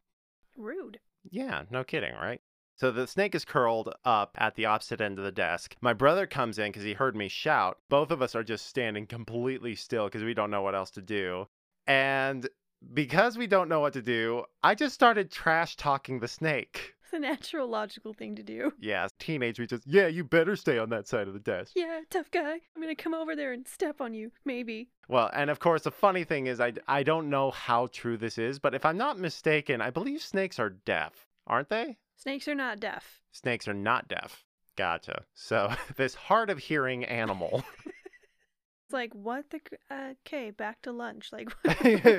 Rude. 0.57 0.99
Yeah, 1.29 1.63
no 1.69 1.83
kidding, 1.85 2.13
right? 2.15 2.41
So 2.77 2.91
the 2.91 3.07
snake 3.07 3.33
is 3.33 3.43
curled 3.43 3.91
up 4.05 4.37
at 4.39 4.53
the 4.53 4.65
opposite 4.65 5.01
end 5.01 5.17
of 5.17 5.25
the 5.25 5.31
desk. 5.31 5.75
My 5.81 5.93
brother 5.93 6.27
comes 6.27 6.59
in 6.59 6.69
because 6.69 6.83
he 6.83 6.93
heard 6.93 7.15
me 7.15 7.27
shout. 7.27 7.79
Both 7.89 8.11
of 8.11 8.21
us 8.21 8.35
are 8.35 8.43
just 8.43 8.67
standing 8.67 9.07
completely 9.07 9.73
still 9.73 10.05
because 10.05 10.23
we 10.23 10.35
don't 10.35 10.51
know 10.51 10.61
what 10.61 10.75
else 10.75 10.91
to 10.91 11.01
do. 11.01 11.47
And 11.87 12.47
because 12.93 13.35
we 13.35 13.47
don't 13.47 13.67
know 13.67 13.79
what 13.79 13.93
to 13.93 14.03
do, 14.03 14.43
I 14.61 14.75
just 14.75 14.93
started 14.93 15.31
trash 15.31 15.75
talking 15.75 16.19
the 16.19 16.27
snake. 16.27 16.93
It's 17.03 17.13
a 17.13 17.19
natural, 17.19 17.67
logical 17.67 18.13
thing 18.13 18.35
to 18.35 18.43
do. 18.43 18.73
Yeah, 18.79 19.07
teenage, 19.17 19.57
just, 19.69 19.87
yeah, 19.87 20.07
you 20.07 20.23
better 20.23 20.55
stay 20.55 20.77
on 20.77 20.89
that 20.89 21.07
side 21.07 21.27
of 21.27 21.33
the 21.33 21.39
desk. 21.39 21.71
Yeah, 21.75 22.01
tough 22.09 22.29
guy. 22.29 22.59
I'm 22.75 22.81
gonna 22.81 22.95
come 22.95 23.13
over 23.13 23.35
there 23.35 23.53
and 23.53 23.67
step 23.67 24.01
on 24.01 24.13
you, 24.13 24.31
maybe. 24.45 24.89
Well, 25.07 25.31
and 25.33 25.49
of 25.49 25.59
course, 25.59 25.83
the 25.83 25.91
funny 25.91 26.25
thing 26.25 26.45
is, 26.45 26.59
I, 26.59 26.73
I 26.87 27.03
don't 27.03 27.29
know 27.29 27.49
how 27.49 27.87
true 27.87 28.17
this 28.17 28.37
is, 28.37 28.59
but 28.59 28.75
if 28.75 28.85
I'm 28.85 28.97
not 28.97 29.17
mistaken, 29.17 29.81
I 29.81 29.89
believe 29.89 30.21
snakes 30.21 30.59
are 30.59 30.69
deaf, 30.69 31.25
aren't 31.47 31.69
they? 31.69 31.97
Snakes 32.17 32.47
are 32.47 32.55
not 32.55 32.79
deaf. 32.79 33.21
Snakes 33.31 33.67
are 33.67 33.73
not 33.73 34.07
deaf. 34.07 34.43
Gotcha. 34.75 35.23
So, 35.33 35.71
this 35.95 36.15
hard 36.15 36.49
of 36.49 36.57
hearing 36.59 37.05
animal. 37.05 37.63
It's 38.85 38.93
like, 38.93 39.13
what 39.13 39.49
the? 39.49 39.59
Uh, 39.91 40.13
okay, 40.25 40.49
back 40.51 40.81
to 40.83 40.93
lunch. 40.93 41.33
Like, 41.33 41.49
we'll 41.65 41.73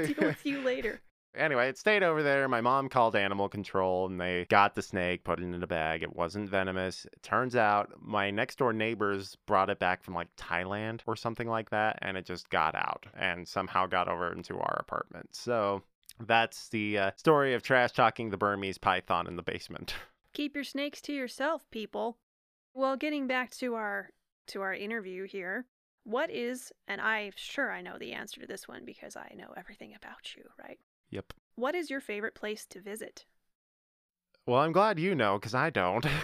deal 0.05 0.15
with 0.21 0.45
you 0.45 0.61
later. 0.61 1.01
anyway, 1.35 1.71
it 1.71 1.79
stayed 1.79 2.03
over 2.03 2.23
there. 2.23 2.47
My 2.47 2.61
mom 2.61 2.91
called 2.91 3.17
animal 3.17 3.49
control 3.49 4.05
and 4.05 4.21
they 4.21 4.45
got 4.51 4.75
the 4.75 4.83
snake, 4.83 5.25
put 5.25 5.41
it 5.41 5.45
in 5.45 5.63
a 5.63 5.67
bag. 5.67 6.03
It 6.03 6.15
wasn't 6.15 6.51
venomous. 6.51 7.07
It 7.07 7.23
turns 7.23 7.57
out 7.57 7.93
my 8.03 8.31
next 8.31 8.59
door 8.59 8.75
neighbors 8.75 9.35
brought 9.47 9.71
it 9.71 9.79
back 9.79 10.03
from 10.03 10.13
like 10.13 10.29
Thailand 10.37 11.01
or 11.07 11.17
something 11.17 11.49
like 11.49 11.71
that, 11.71 12.01
and 12.03 12.19
it 12.19 12.27
just 12.27 12.51
got 12.51 12.75
out 12.75 13.07
and 13.19 13.49
somehow 13.49 13.87
got 13.87 14.07
over 14.09 14.31
into 14.31 14.59
our 14.59 14.77
apartment. 14.79 15.35
So, 15.35 15.83
that's 16.27 16.69
the 16.69 16.99
uh, 16.99 17.11
story 17.17 17.55
of 17.55 17.63
trash 17.63 17.93
talking 17.93 18.31
the 18.31 18.37
Burmese 18.37 18.79
python 18.79 19.27
in 19.27 19.37
the 19.37 19.43
basement. 19.43 19.95
Keep 20.35 20.55
your 20.55 20.65
snakes 20.65 21.01
to 21.03 21.13
yourself, 21.13 21.69
people. 21.71 22.19
Well, 22.75 22.97
getting 22.97 23.27
back 23.27 23.51
to 23.57 23.75
our 23.75 24.11
to 24.49 24.63
our 24.63 24.73
interview 24.75 25.25
here, 25.25 25.67
what 26.05 26.31
is 26.31 26.73
and 26.87 27.01
I'm 27.01 27.33
sure 27.37 27.71
I 27.71 27.83
know 27.83 27.99
the 27.99 28.13
answer 28.13 28.41
to 28.41 28.47
this 28.47 28.69
one 28.69 28.85
because 28.85 29.17
I 29.17 29.35
know 29.37 29.53
everything 29.57 29.95
about 29.97 30.37
you, 30.37 30.45
right? 30.59 30.79
Yep. 31.11 31.33
What 31.57 31.75
is 31.75 31.91
your 31.91 32.01
favorite 32.01 32.35
place 32.35 32.67
to 32.67 32.81
visit? 32.81 33.25
Well, 34.47 34.61
I'm 34.61 34.73
glad 34.73 34.99
you 34.99 35.15
know 35.15 35.39
because 35.39 35.55
I 35.55 35.71
don't. 35.71 36.07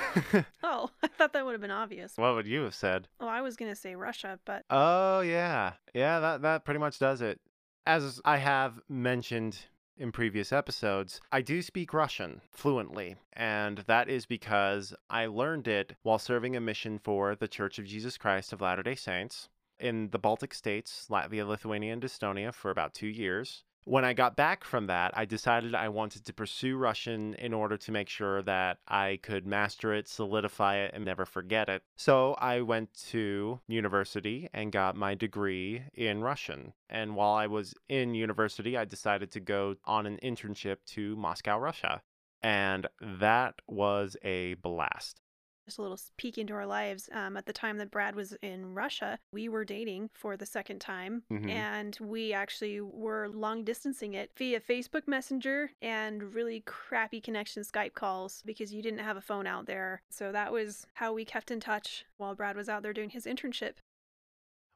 Oh, 0.62 0.88
I 1.02 1.08
thought 1.08 1.34
that 1.34 1.44
would 1.44 1.52
have 1.52 1.60
been 1.60 1.70
obvious. 1.70 2.16
what 2.16 2.34
would 2.34 2.46
you 2.46 2.62
have 2.62 2.74
said? 2.74 3.06
Oh, 3.20 3.28
I 3.28 3.42
was 3.42 3.56
gonna 3.56 3.76
say 3.76 3.94
Russia, 3.94 4.38
but 4.46 4.64
Oh 4.70 5.20
yeah, 5.20 5.74
yeah. 5.92 6.20
That 6.20 6.42
that 6.42 6.64
pretty 6.64 6.80
much 6.80 6.98
does 6.98 7.20
it. 7.20 7.40
As 7.86 8.20
I 8.24 8.38
have 8.38 8.80
mentioned 8.88 9.58
in 9.96 10.12
previous 10.12 10.52
episodes, 10.52 11.20
I 11.30 11.40
do 11.40 11.62
speak 11.62 11.94
Russian 11.94 12.40
fluently, 12.50 13.16
and 13.32 13.78
that 13.86 14.08
is 14.08 14.26
because 14.26 14.94
I 15.08 15.26
learned 15.26 15.68
it 15.68 15.96
while 16.02 16.18
serving 16.18 16.56
a 16.56 16.60
mission 16.60 16.98
for 16.98 17.34
the 17.34 17.48
Church 17.48 17.78
of 17.78 17.86
Jesus 17.86 18.18
Christ 18.18 18.52
of 18.52 18.60
Latter 18.60 18.82
Day 18.82 18.94
Saints 18.94 19.48
in 19.78 20.10
the 20.10 20.18
Baltic 20.18 20.54
states, 20.54 21.06
Latvia, 21.10 21.46
Lithuania, 21.46 21.92
and 21.92 22.02
Estonia 22.02 22.52
for 22.52 22.70
about 22.70 22.94
two 22.94 23.06
years. 23.06 23.64
When 23.86 24.02
I 24.02 24.14
got 24.14 24.34
back 24.34 24.64
from 24.64 24.86
that, 24.86 25.12
I 25.14 25.26
decided 25.26 25.74
I 25.74 25.90
wanted 25.90 26.24
to 26.24 26.32
pursue 26.32 26.78
Russian 26.78 27.34
in 27.34 27.52
order 27.52 27.76
to 27.76 27.92
make 27.92 28.08
sure 28.08 28.40
that 28.42 28.78
I 28.88 29.18
could 29.22 29.46
master 29.46 29.92
it, 29.92 30.08
solidify 30.08 30.76
it, 30.76 30.92
and 30.94 31.04
never 31.04 31.26
forget 31.26 31.68
it. 31.68 31.82
So 31.94 32.32
I 32.38 32.62
went 32.62 32.94
to 33.10 33.60
university 33.68 34.48
and 34.54 34.72
got 34.72 34.96
my 34.96 35.14
degree 35.14 35.82
in 35.92 36.22
Russian. 36.22 36.72
And 36.88 37.14
while 37.14 37.34
I 37.34 37.46
was 37.46 37.74
in 37.90 38.14
university, 38.14 38.74
I 38.74 38.86
decided 38.86 39.30
to 39.32 39.40
go 39.40 39.76
on 39.84 40.06
an 40.06 40.18
internship 40.22 40.78
to 40.94 41.14
Moscow, 41.16 41.58
Russia. 41.58 42.00
And 42.42 42.86
that 43.02 43.56
was 43.68 44.16
a 44.22 44.54
blast. 44.54 45.20
Just 45.66 45.78
a 45.78 45.82
little 45.82 45.98
peek 46.18 46.36
into 46.36 46.52
our 46.52 46.66
lives. 46.66 47.08
Um, 47.12 47.36
at 47.38 47.46
the 47.46 47.52
time 47.52 47.78
that 47.78 47.90
Brad 47.90 48.14
was 48.14 48.34
in 48.42 48.74
Russia, 48.74 49.18
we 49.32 49.48
were 49.48 49.64
dating 49.64 50.10
for 50.12 50.36
the 50.36 50.44
second 50.44 50.80
time, 50.80 51.22
Mhm. 51.30 51.48
and 51.50 51.96
we 52.00 52.34
actually 52.34 52.82
were 52.82 53.28
long 53.30 53.64
distancing 53.64 54.12
it 54.12 54.30
via 54.36 54.60
Facebook 54.60 55.08
Messenger 55.08 55.70
and 55.80 56.34
really 56.34 56.60
crappy 56.66 57.20
connection 57.20 57.62
Skype 57.62 57.94
calls 57.94 58.42
because 58.44 58.74
you 58.74 58.82
didn't 58.82 58.98
have 59.00 59.16
a 59.16 59.22
phone 59.22 59.46
out 59.46 59.64
there. 59.64 60.02
So 60.10 60.32
that 60.32 60.52
was 60.52 60.86
how 60.94 61.14
we 61.14 61.24
kept 61.24 61.50
in 61.50 61.60
touch 61.60 62.04
while 62.18 62.34
Brad 62.34 62.56
was 62.56 62.68
out 62.68 62.82
there 62.82 62.92
doing 62.92 63.10
his 63.10 63.24
internship. 63.24 63.76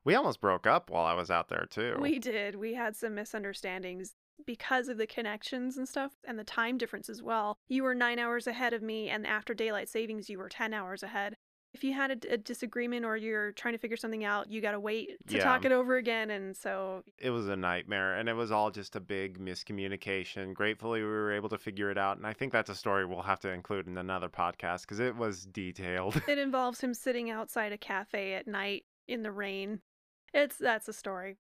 We 0.04 0.14
almost 0.14 0.40
broke 0.40 0.66
up 0.66 0.88
while 0.88 1.04
I 1.04 1.12
was 1.12 1.30
out 1.30 1.48
there 1.48 1.66
too. 1.68 1.98
We 2.00 2.18
did. 2.18 2.54
We 2.54 2.74
had 2.74 2.96
some 2.96 3.14
misunderstandings 3.14 4.14
because 4.46 4.88
of 4.88 4.98
the 4.98 5.06
connections 5.06 5.76
and 5.76 5.88
stuff 5.88 6.12
and 6.26 6.38
the 6.38 6.44
time 6.44 6.78
difference 6.78 7.08
as 7.08 7.22
well. 7.22 7.58
You 7.68 7.82
were 7.82 7.94
nine 7.94 8.18
hours 8.18 8.46
ahead 8.46 8.72
of 8.72 8.82
me, 8.82 9.08
and 9.08 9.26
after 9.26 9.54
daylight 9.54 9.88
savings, 9.88 10.28
you 10.28 10.38
were 10.38 10.48
10 10.48 10.72
hours 10.72 11.02
ahead. 11.02 11.36
If 11.74 11.84
you 11.84 11.92
had 11.92 12.10
a, 12.10 12.34
a 12.34 12.36
disagreement 12.38 13.04
or 13.04 13.16
you're 13.16 13.52
trying 13.52 13.74
to 13.74 13.78
figure 13.78 13.96
something 13.96 14.24
out, 14.24 14.50
you 14.50 14.62
got 14.62 14.72
to 14.72 14.80
wait 14.80 15.10
to 15.28 15.38
talk 15.38 15.66
it 15.66 15.72
over 15.72 15.96
again. 15.96 16.30
And 16.30 16.56
so, 16.56 17.02
it 17.18 17.28
was 17.28 17.48
a 17.48 17.56
nightmare 17.56 18.16
and 18.16 18.26
it 18.26 18.32
was 18.32 18.50
all 18.50 18.70
just 18.70 18.96
a 18.96 19.00
big 19.00 19.38
miscommunication. 19.38 20.54
Gratefully, 20.54 21.02
we 21.02 21.06
were 21.06 21.32
able 21.32 21.50
to 21.50 21.58
figure 21.58 21.90
it 21.90 21.98
out. 21.98 22.16
And 22.16 22.26
I 22.26 22.32
think 22.32 22.52
that's 22.52 22.70
a 22.70 22.74
story 22.74 23.04
we'll 23.04 23.20
have 23.20 23.40
to 23.40 23.50
include 23.50 23.86
in 23.86 23.98
another 23.98 24.30
podcast 24.30 24.82
because 24.82 24.98
it 24.98 25.14
was 25.14 25.44
detailed. 25.44 26.20
it 26.26 26.38
involves 26.38 26.80
him 26.80 26.94
sitting 26.94 27.30
outside 27.30 27.72
a 27.72 27.78
cafe 27.78 28.32
at 28.32 28.48
night 28.48 28.84
in 29.06 29.22
the 29.22 29.30
rain. 29.30 29.80
It's 30.32 30.56
that's 30.56 30.88
a 30.88 30.92
story. 30.92 31.36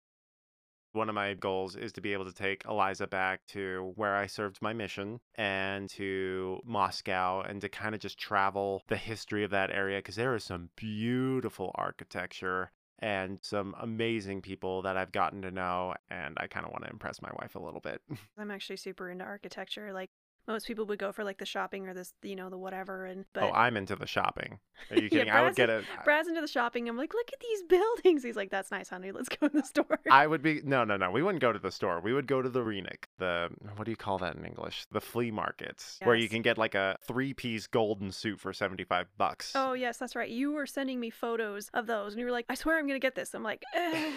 One 0.93 1.09
of 1.09 1.15
my 1.15 1.35
goals 1.35 1.75
is 1.77 1.93
to 1.93 2.01
be 2.01 2.13
able 2.13 2.27
to 2.27 2.35
take 2.35 2.65
Eliza 2.69 3.07
back 3.07 3.47
to 3.49 3.93
where 3.97 4.15
I 4.15 4.27
served 4.27 4.61
my 4.61 4.73
mission 4.73 5.21
and 5.35 5.89
to 5.91 6.61
Moscow 6.65 7.41
and 7.41 7.61
to 7.63 7.69
kind 7.69 7.95
of 7.95 8.01
just 8.01 8.19
travel 8.19 8.83
the 8.89 8.97
history 8.97 9.45
of 9.45 9.51
that 9.51 9.71
area 9.71 9.99
because 9.99 10.17
there 10.17 10.35
is 10.35 10.45
some 10.45 10.71
beautiful 10.77 11.73
architecture 11.77 12.73
and 12.99 13.39
some 13.43 13.75
amazing 13.81 14.41
people 14.41 14.83
that 14.83 14.97
I've 14.97 15.13
gotten 15.13 15.43
to 15.43 15.51
know. 15.51 15.95
And 16.11 16.37
I 16.39 16.47
kind 16.47 16.65
of 16.65 16.73
want 16.73 16.85
to 16.85 16.91
impress 16.91 17.21
my 17.21 17.31
wife 17.41 17.57
a 17.57 17.59
little 17.59 17.81
bit. 17.81 18.01
I'm 18.39 18.51
actually 18.51 18.77
super 18.77 19.11
into 19.11 19.25
architecture. 19.25 19.93
Like 19.93 20.11
most 20.49 20.67
people 20.67 20.85
would 20.87 20.99
go 20.99 21.13
for 21.13 21.25
like 21.25 21.39
the 21.39 21.47
shopping 21.47 21.87
or 21.87 21.95
this, 21.95 22.13
you 22.23 22.35
know, 22.37 22.51
the 22.51 22.59
whatever. 22.59 23.05
And 23.07 23.25
but 23.33 23.45
oh, 23.45 23.53
I'm 23.53 23.77
into 23.77 23.95
the 23.97 24.07
shopping. 24.07 24.59
Are 24.91 24.97
you 24.99 25.09
Yeah. 25.13 25.39
I 25.39 25.43
would 25.43 25.55
get 25.55 25.71
a. 25.71 25.83
Brad's 26.05 26.29
into 26.29 26.41
the 26.41 26.49
shopping. 26.49 26.89
I'm 26.89 26.97
like, 26.97 27.15
look 27.15 27.29
at 27.33 27.39
these 27.41 27.63
buildings. 27.69 28.25
He's 28.25 28.37
like, 28.37 28.51
that's 28.51 28.71
nice, 28.71 28.89
honey. 28.89 29.13
Let's 29.13 29.29
go 29.29 29.49
to 29.49 29.57
the 29.57 29.63
store. 29.67 30.01
I 30.11 30.27
would 30.27 30.43
be 30.43 30.61
no, 30.65 30.85
no, 30.85 30.97
no. 30.97 31.11
We 31.11 31.23
wouldn't 31.23 31.43
go 31.43 31.53
to 31.53 31.59
the 31.59 31.71
store. 31.71 32.01
We 32.01 32.13
would 32.13 32.27
go 32.27 32.43
to 32.43 32.49
the 32.49 32.61
Renik, 32.61 33.05
the 33.19 33.49
what 33.77 33.85
do 33.85 33.91
you 33.91 33.97
call 33.97 34.19
that 34.19 34.35
in 34.37 34.45
English? 34.45 34.87
The 34.91 35.01
flea 35.01 35.31
markets, 35.31 35.99
where 36.03 36.17
you 36.17 36.29
can 36.29 36.43
get 36.43 36.59
like 36.59 36.75
a 36.75 36.97
three-piece 37.07 37.67
golden 37.69 38.11
suit 38.11 38.41
for 38.41 38.53
seventy-five 38.53 39.07
bucks. 39.19 39.53
oh 39.55 39.75
yes, 39.75 39.99
that's 39.99 40.17
right. 40.17 40.29
You 40.31 40.53
were 40.53 40.67
sending 40.67 40.99
me 40.99 41.11
photos 41.11 41.69
of 41.75 41.87
those, 41.87 42.13
and 42.15 42.21
you 42.21 42.27
were 42.27 42.33
like, 42.33 42.47
I 42.49 42.55
swear 42.55 42.79
I'm 42.79 42.87
gonna 42.87 42.99
get 42.99 43.15
this. 43.15 43.35
I'm 43.35 43.43
like, 43.43 43.63
eh. 43.75 44.13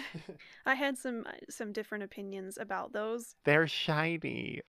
I 0.64 0.74
had 0.74 0.98
some 0.98 1.24
uh, 1.26 1.32
some 1.50 1.72
different 1.72 2.04
opinions 2.04 2.58
about 2.60 2.92
those. 2.92 3.36
They're 3.44 3.66
shiny, 3.68 4.62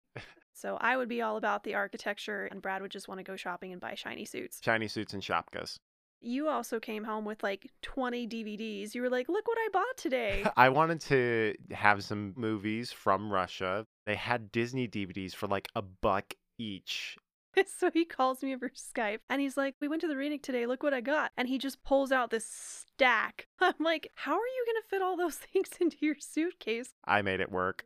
So 0.57 0.77
I 0.81 0.97
would 0.97 1.07
be 1.07 1.21
all 1.21 1.37
about 1.37 1.63
the 1.63 1.75
architecture, 1.75 2.45
and 2.45 2.63
Brad 2.63 2.81
would 2.81 2.89
just 2.89 3.07
want 3.07 3.19
to 3.19 3.23
go 3.23 3.35
shopping 3.35 3.71
and 3.71 3.79
buy 3.79 3.93
shiny 3.93 4.25
suits. 4.25 4.59
shiny 4.63 4.87
suits 4.87 5.13
and 5.13 5.21
shapkas. 5.21 5.77
You 6.19 6.47
also 6.47 6.79
came 6.79 7.03
home 7.03 7.25
with 7.25 7.43
like 7.43 7.69
20 7.83 8.27
DVDs. 8.27 8.95
You 8.95 9.03
were 9.03 9.09
like, 9.09 9.29
look 9.29 9.47
what 9.47 9.59
I 9.59 9.69
bought 9.71 9.97
today. 9.97 10.43
I 10.57 10.69
wanted 10.69 10.99
to 11.01 11.53
have 11.71 12.03
some 12.03 12.33
movies 12.35 12.91
from 12.91 13.31
Russia. 13.31 13.85
They 14.07 14.15
had 14.15 14.51
Disney 14.51 14.87
DVDs 14.87 15.35
for 15.35 15.45
like 15.45 15.67
a 15.75 15.83
buck 15.83 16.33
each. 16.57 17.17
so 17.77 17.91
he 17.91 18.03
calls 18.03 18.41
me 18.41 18.55
over 18.55 18.69
Skype 18.69 19.19
and 19.29 19.39
he's 19.39 19.57
like, 19.57 19.75
We 19.79 19.87
went 19.87 20.01
to 20.01 20.07
the 20.07 20.15
Renick 20.15 20.41
today. 20.41 20.65
Look 20.65 20.81
what 20.81 20.93
I 20.93 21.01
got. 21.01 21.33
And 21.37 21.47
he 21.47 21.59
just 21.59 21.83
pulls 21.83 22.11
out 22.11 22.31
this 22.31 22.47
stack. 22.47 23.45
I'm 23.59 23.75
like, 23.79 24.11
How 24.15 24.33
are 24.33 24.37
you 24.37 24.65
going 24.65 24.81
to 24.81 24.89
fit 24.89 25.01
all 25.03 25.17
those 25.17 25.35
things 25.35 25.69
into 25.79 25.97
your 25.99 26.15
suitcase? 26.17 26.89
I 27.05 27.21
made 27.21 27.41
it 27.41 27.51
work. 27.51 27.85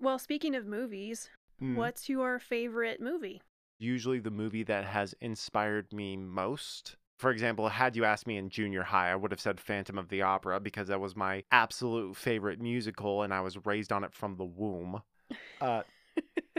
Well, 0.00 0.18
speaking 0.18 0.54
of 0.54 0.66
movies, 0.66 1.30
Mm. 1.62 1.76
what's 1.76 2.08
your 2.08 2.38
favorite 2.38 3.00
movie? 3.00 3.42
usually 3.78 4.20
the 4.20 4.30
movie 4.30 4.62
that 4.62 4.84
has 4.84 5.14
inspired 5.20 5.92
me 5.92 6.16
most. 6.16 6.96
For 7.18 7.30
example, 7.30 7.68
had 7.68 7.96
you 7.96 8.04
asked 8.04 8.26
me 8.26 8.36
in 8.38 8.48
junior 8.48 8.82
high, 8.84 9.10
I 9.10 9.16
would 9.16 9.30
have 9.32 9.40
said 9.40 9.60
Phantom 9.60 9.98
of 9.98 10.08
the 10.08 10.22
Opera 10.22 10.60
because 10.60 10.88
that 10.88 11.00
was 11.00 11.14
my 11.16 11.42
absolute 11.50 12.16
favorite 12.16 12.60
musical 12.60 13.22
and 13.22 13.34
I 13.34 13.40
was 13.40 13.66
raised 13.66 13.92
on 13.92 14.04
it 14.04 14.14
from 14.14 14.36
the 14.36 14.44
womb. 14.44 15.02
Uh, 15.60 15.82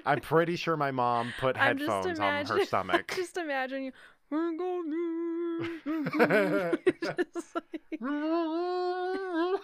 I'm 0.06 0.20
pretty 0.22 0.56
sure 0.58 0.75
my 0.77 0.92
mom 0.92 1.34
put 1.39 1.58
I'm 1.58 1.77
headphones 1.80 2.19
on 2.19 2.45
her 2.45 2.56
imagine- 2.56 2.65
stomach. 2.67 3.12
just 3.15 3.38
imagine 3.38 3.84
you. 3.86 3.91
"We're 4.30 4.58
gonna-" 4.58 5.69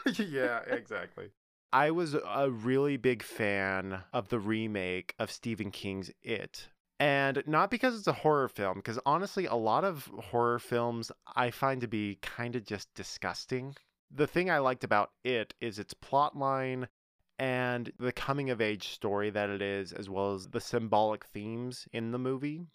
like- 0.06 0.20
yeah, 0.30 0.60
exactly. 0.68 1.30
I 1.74 1.92
was 1.92 2.16
a 2.16 2.52
really 2.52 2.98
big 2.98 3.24
fan 3.24 4.04
of 4.12 4.28
the 4.28 4.40
remake 4.40 5.16
of 5.18 5.32
Stephen 5.32 5.72
King's 5.72 6.12
It. 6.22 6.68
And 7.00 7.42
not 7.48 7.72
because 7.72 7.98
it's 7.98 8.08
a 8.08 8.14
horror 8.14 8.50
film, 8.50 8.76
because 8.76 9.00
honestly, 9.06 9.46
a 9.46 9.56
lot 9.56 9.86
of 9.86 10.12
horror 10.32 10.60
films 10.60 11.12
I 11.36 11.50
find 11.50 11.82
to 11.82 11.88
be 11.88 12.20
kind 12.22 12.56
of 12.56 12.66
just 12.66 12.94
disgusting. 12.94 13.76
The 14.12 14.28
thing 14.28 14.50
I 14.52 14.60
liked 14.60 14.84
about 14.84 15.12
it 15.24 15.54
is 15.62 15.80
its 15.80 15.94
plot 15.94 16.38
line 16.38 16.90
and 17.40 17.92
the 17.98 18.12
coming 18.12 18.50
of 18.50 18.62
age 18.62 18.90
story 18.90 19.30
that 19.30 19.50
it 19.50 19.62
is, 19.62 19.94
as 19.94 20.10
well 20.10 20.36
as 20.36 20.50
the 20.50 20.62
symbolic 20.62 21.26
themes 21.26 21.88
in 21.94 22.12
the 22.12 22.20
movie. 22.20 22.68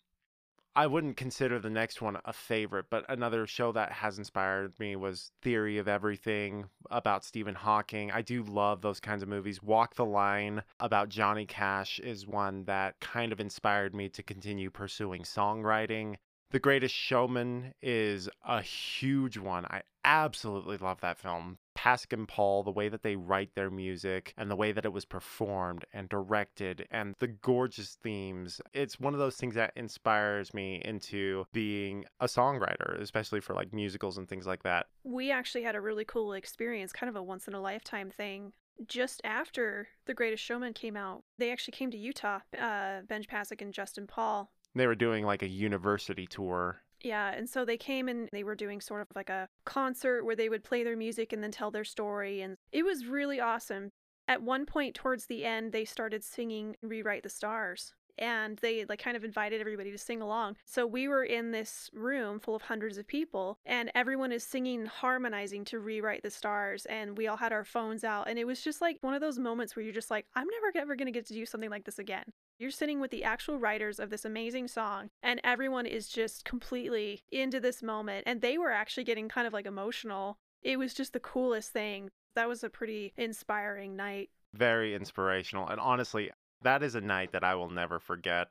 I 0.77 0.87
wouldn't 0.87 1.17
consider 1.17 1.59
the 1.59 1.71
next 1.71 2.03
one 2.03 2.19
a 2.27 2.35
favorite, 2.35 2.87
but 2.91 3.07
another 3.09 3.47
show 3.47 3.73
that 3.73 3.93
has 3.93 4.19
inspired 4.19 4.79
me 4.79 4.95
was 4.95 5.33
Theory 5.41 5.79
of 5.79 5.89
Everything 5.89 6.67
about 6.91 7.25
Stephen 7.25 7.55
Hawking. 7.55 8.11
I 8.13 8.21
do 8.21 8.43
love 8.43 8.83
those 8.83 9.01
kinds 9.01 9.23
of 9.23 9.29
movies. 9.31 9.63
Walk 9.63 9.95
the 9.95 10.05
Line 10.05 10.63
about 10.79 11.09
Johnny 11.09 11.47
Cash 11.47 11.99
is 12.01 12.27
one 12.27 12.65
that 12.65 13.01
kind 13.01 13.33
of 13.33 13.41
inspired 13.41 13.95
me 13.95 14.11
to 14.11 14.23
continue 14.23 14.69
pursuing 14.69 15.23
songwriting. 15.23 16.17
The 16.51 16.61
Greatest 16.61 16.95
Showman 16.95 17.73
is 17.81 18.29
a 18.47 18.61
huge 18.61 19.39
one. 19.39 19.65
I 19.65 19.81
absolutely 20.05 20.77
love 20.77 21.01
that 21.01 21.19
film. 21.19 21.57
Pasek 21.87 22.13
and 22.13 22.27
Paul, 22.27 22.65
the 22.65 22.73
way 22.73 22.89
that 22.89 23.03
they 23.03 23.15
write 23.15 23.55
their 23.55 23.71
music 23.71 24.35
and 24.37 24.51
the 24.51 24.57
way 24.57 24.73
that 24.73 24.85
it 24.85 24.93
was 24.93 25.05
performed 25.05 25.85
and 25.93 26.09
directed 26.09 26.87
and 26.91 27.15
the 27.21 27.29
gorgeous 27.29 27.97
themes. 28.03 28.61
It's 28.73 28.99
one 28.99 29.13
of 29.13 29.21
those 29.21 29.37
things 29.37 29.55
that 29.55 29.73
inspires 29.77 30.53
me 30.53 30.83
into 30.85 31.47
being 31.53 32.05
a 32.19 32.27
songwriter, 32.27 33.01
especially 33.01 33.41
for 33.41 33.55
like 33.55 33.73
musicals 33.73 34.19
and 34.19 34.29
things 34.29 34.47
like 34.47 34.65
that. 34.65 34.87
we 35.05 35.31
actually 35.31 35.63
had 35.63 35.77
a 35.77 35.81
really 35.81 36.05
cool 36.05 36.33
experience, 36.33 36.93
kind 36.93 37.09
of 37.09 37.15
a 37.15 37.23
once 37.23 37.47
in 37.47 37.55
a 37.55 37.61
lifetime 37.61 38.11
thing. 38.11 38.53
Just 38.89 39.21
after 39.25 39.89
The 40.07 40.15
Greatest 40.15 40.43
Showman 40.43 40.73
came 40.73 40.97
out, 40.97 41.23
they 41.39 41.53
actually 41.53 41.73
came 41.73 41.93
to 41.93 41.97
Utah, 41.97 42.41
uh, 42.61 43.03
Benj 43.09 43.29
Pasek 43.29 43.63
and 43.63 43.73
Justin 43.73 44.07
Paul. 44.09 44.51
They 44.75 44.87
were 44.87 44.95
doing 44.95 45.25
like 45.25 45.43
a 45.43 45.49
university 45.49 46.27
tour. 46.27 46.83
Yeah, 47.07 47.31
and 47.31 47.49
so 47.49 47.65
they 47.65 47.77
came 47.77 48.09
and 48.09 48.29
they 48.33 48.43
were 48.43 48.57
doing 48.57 48.81
sort 48.81 49.01
of 49.01 49.07
like 49.15 49.31
a 49.31 49.49
concert 49.65 50.25
where 50.25 50.35
they 50.35 50.49
would 50.49 50.65
play 50.65 50.83
their 50.83 50.97
music 50.97 51.33
and 51.33 51.41
then 51.41 51.53
tell 51.53 51.71
their 51.71 51.85
story, 51.85 52.41
and 52.41 52.57
it 52.73 52.85
was 52.85 53.07
really 53.07 53.39
awesome. 53.39 53.93
At 54.27 54.43
one 54.43 54.67
point 54.67 54.97
towards 54.97 55.27
the 55.27 55.45
end, 55.45 55.71
they 55.71 55.85
started 55.85 56.25
singing 56.25 56.75
Rewrite 56.83 57.23
the 57.23 57.29
Stars. 57.29 57.95
And 58.19 58.59
they 58.59 58.85
like 58.87 59.03
kind 59.03 59.17
of 59.17 59.25
invited 59.25 59.61
everybody 59.61 59.91
to 59.91 59.99
sing 59.99 60.23
along. 60.23 60.57
So 60.65 60.87
we 60.87 61.09
were 61.09 61.25
in 61.25 61.51
this 61.51 61.91
room 61.93 62.41
full 62.41 62.55
of 62.55 62.63
hundreds 62.63 62.99
of 62.99 63.07
people, 63.07 63.59
and 63.67 63.91
everyone 63.95 64.33
is 64.33 64.45
singing, 64.45 64.87
harmonizing 64.87 65.65
to 65.67 65.79
Rewrite 65.79 66.23
the 66.23 66.31
Stars. 66.31 66.87
And 66.87 67.17
we 67.17 67.27
all 67.27 67.37
had 67.37 67.53
our 67.53 67.65
phones 67.65 68.05
out. 68.05 68.29
And 68.29 68.39
it 68.39 68.47
was 68.47 68.63
just 68.63 68.81
like 68.81 68.99
one 69.01 69.15
of 69.15 69.21
those 69.21 69.39
moments 69.39 69.77
where 69.77 69.85
you're 69.85 69.93
just 69.93 70.11
like, 70.11 70.27
I'm 70.35 70.47
never 70.49 70.73
ever 70.77 70.97
going 70.97 71.07
to 71.07 71.13
get 71.13 71.27
to 71.27 71.35
do 71.35 71.47
something 71.47 71.71
like 71.71 71.85
this 71.85 71.99
again. 71.99 72.25
You're 72.59 72.71
sitting 72.71 73.01
with 73.01 73.11
the 73.11 73.25
actual 73.25 73.59
writers 73.59 74.01
of 74.01 74.09
this 74.09 74.25
amazing 74.25 74.69
song, 74.69 75.11
and 75.23 75.41
everyone 75.45 75.85
is 75.85 76.09
just 76.09 76.45
completely 76.45 77.21
into 77.31 77.61
this 77.61 77.83
moment. 77.83 78.25
And 78.27 78.41
they 78.41 78.57
were 78.57 78.71
actually 78.71 79.05
getting 79.05 79.29
kind 79.29 79.47
of 79.47 79.53
like 79.53 79.67
emotional. 79.67 80.39
It 80.63 80.79
was 80.79 80.95
just 80.95 81.13
the 81.13 81.21
coolest 81.21 81.73
thing. 81.73 82.11
That 82.35 82.49
was 82.49 82.65
a 82.65 82.71
pretty 82.71 83.13
inspiring 83.17 83.95
night. 83.95 84.31
Very 84.55 84.95
inspirational. 84.95 85.69
And 85.69 85.79
honestly, 85.79 86.31
that 86.67 86.83
is 86.83 86.95
a 86.95 87.01
night 87.01 87.33
that 87.33 87.45
I 87.45 87.55
will 87.55 87.71
never 87.71 87.99
forget. 87.99 88.49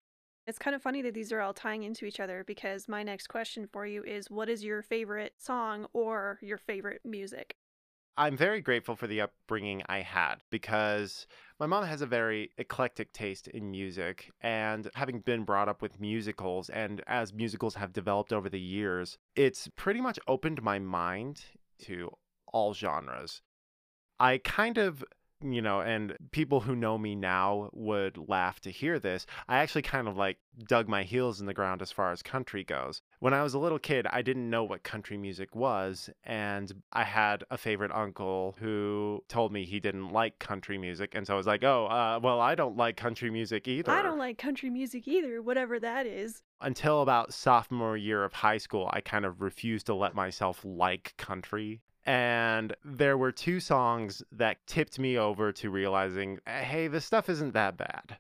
It's 0.47 0.59
kind 0.59 0.75
of 0.75 0.81
funny 0.81 1.01
that 1.01 1.13
these 1.13 1.31
are 1.31 1.41
all 1.41 1.53
tying 1.53 1.83
into 1.83 2.05
each 2.05 2.19
other 2.19 2.43
because 2.45 2.87
my 2.87 3.03
next 3.03 3.27
question 3.27 3.67
for 3.71 3.85
you 3.85 4.03
is 4.03 4.29
what 4.29 4.47
is 4.47 4.63
your 4.63 4.81
favorite 4.81 5.33
song 5.37 5.87
or 5.91 6.39
your 6.41 6.57
favorite 6.57 7.01
music? 7.03 7.55
I'm 8.17 8.37
very 8.37 8.61
grateful 8.61 8.95
for 8.95 9.07
the 9.07 9.21
upbringing 9.21 9.81
I 9.89 9.99
had 9.99 10.35
because 10.49 11.27
my 11.59 11.65
mom 11.65 11.83
has 11.83 12.01
a 12.01 12.05
very 12.05 12.51
eclectic 12.57 13.11
taste 13.11 13.49
in 13.49 13.71
music. 13.71 14.31
And 14.39 14.89
having 14.93 15.19
been 15.19 15.43
brought 15.43 15.67
up 15.67 15.81
with 15.81 15.99
musicals, 15.99 16.69
and 16.69 17.01
as 17.07 17.33
musicals 17.33 17.75
have 17.75 17.91
developed 17.91 18.31
over 18.31 18.47
the 18.47 18.59
years, 18.59 19.17
it's 19.35 19.67
pretty 19.75 19.99
much 19.99 20.19
opened 20.27 20.63
my 20.63 20.79
mind 20.79 21.43
to 21.79 22.11
all 22.53 22.73
genres. 22.73 23.41
I 24.17 24.37
kind 24.37 24.77
of 24.77 25.03
you 25.53 25.61
know, 25.61 25.81
and 25.81 26.15
people 26.31 26.61
who 26.61 26.75
know 26.75 26.97
me 26.97 27.15
now 27.15 27.69
would 27.73 28.17
laugh 28.27 28.59
to 28.61 28.71
hear 28.71 28.99
this. 28.99 29.25
I 29.47 29.57
actually 29.57 29.81
kind 29.83 30.07
of 30.07 30.17
like 30.17 30.37
dug 30.67 30.87
my 30.87 31.03
heels 31.03 31.39
in 31.39 31.45
the 31.45 31.53
ground 31.53 31.81
as 31.81 31.91
far 31.91 32.11
as 32.11 32.21
country 32.21 32.63
goes. 32.63 33.01
When 33.19 33.33
I 33.33 33.43
was 33.43 33.53
a 33.53 33.59
little 33.59 33.79
kid, 33.79 34.07
I 34.07 34.21
didn't 34.21 34.49
know 34.49 34.63
what 34.63 34.83
country 34.83 35.17
music 35.17 35.55
was, 35.55 36.09
and 36.23 36.71
I 36.93 37.03
had 37.03 37.43
a 37.49 37.57
favorite 37.57 37.91
uncle 37.91 38.55
who 38.59 39.23
told 39.27 39.51
me 39.51 39.65
he 39.65 39.79
didn't 39.79 40.09
like 40.09 40.39
country 40.39 40.77
music, 40.77 41.13
and 41.15 41.25
so 41.25 41.33
I 41.33 41.37
was 41.37 41.47
like, 41.47 41.63
"Oh, 41.63 41.87
uh, 41.87 42.19
well, 42.21 42.39
I 42.39 42.55
don't 42.55 42.77
like 42.77 42.97
country 42.97 43.29
music 43.29 43.67
either." 43.67 43.91
I 43.91 44.01
don't 44.01 44.19
like 44.19 44.37
country 44.37 44.69
music 44.69 45.07
either, 45.07 45.41
whatever 45.41 45.79
that 45.79 46.05
is. 46.05 46.43
Until 46.61 47.01
about 47.01 47.33
sophomore 47.33 47.97
year 47.97 48.23
of 48.23 48.33
high 48.33 48.57
school, 48.57 48.89
I 48.93 49.01
kind 49.01 49.25
of 49.25 49.41
refused 49.41 49.87
to 49.87 49.93
let 49.93 50.15
myself 50.15 50.63
like 50.63 51.13
country. 51.17 51.81
And 52.05 52.75
there 52.83 53.17
were 53.17 53.31
two 53.31 53.59
songs 53.59 54.21
that 54.31 54.65
tipped 54.67 54.99
me 54.99 55.17
over 55.17 55.51
to 55.53 55.69
realizing, 55.69 56.39
eh, 56.45 56.61
hey, 56.61 56.87
this 56.87 57.05
stuff 57.05 57.29
isn't 57.29 57.53
that 57.53 57.77
bad. 57.77 58.17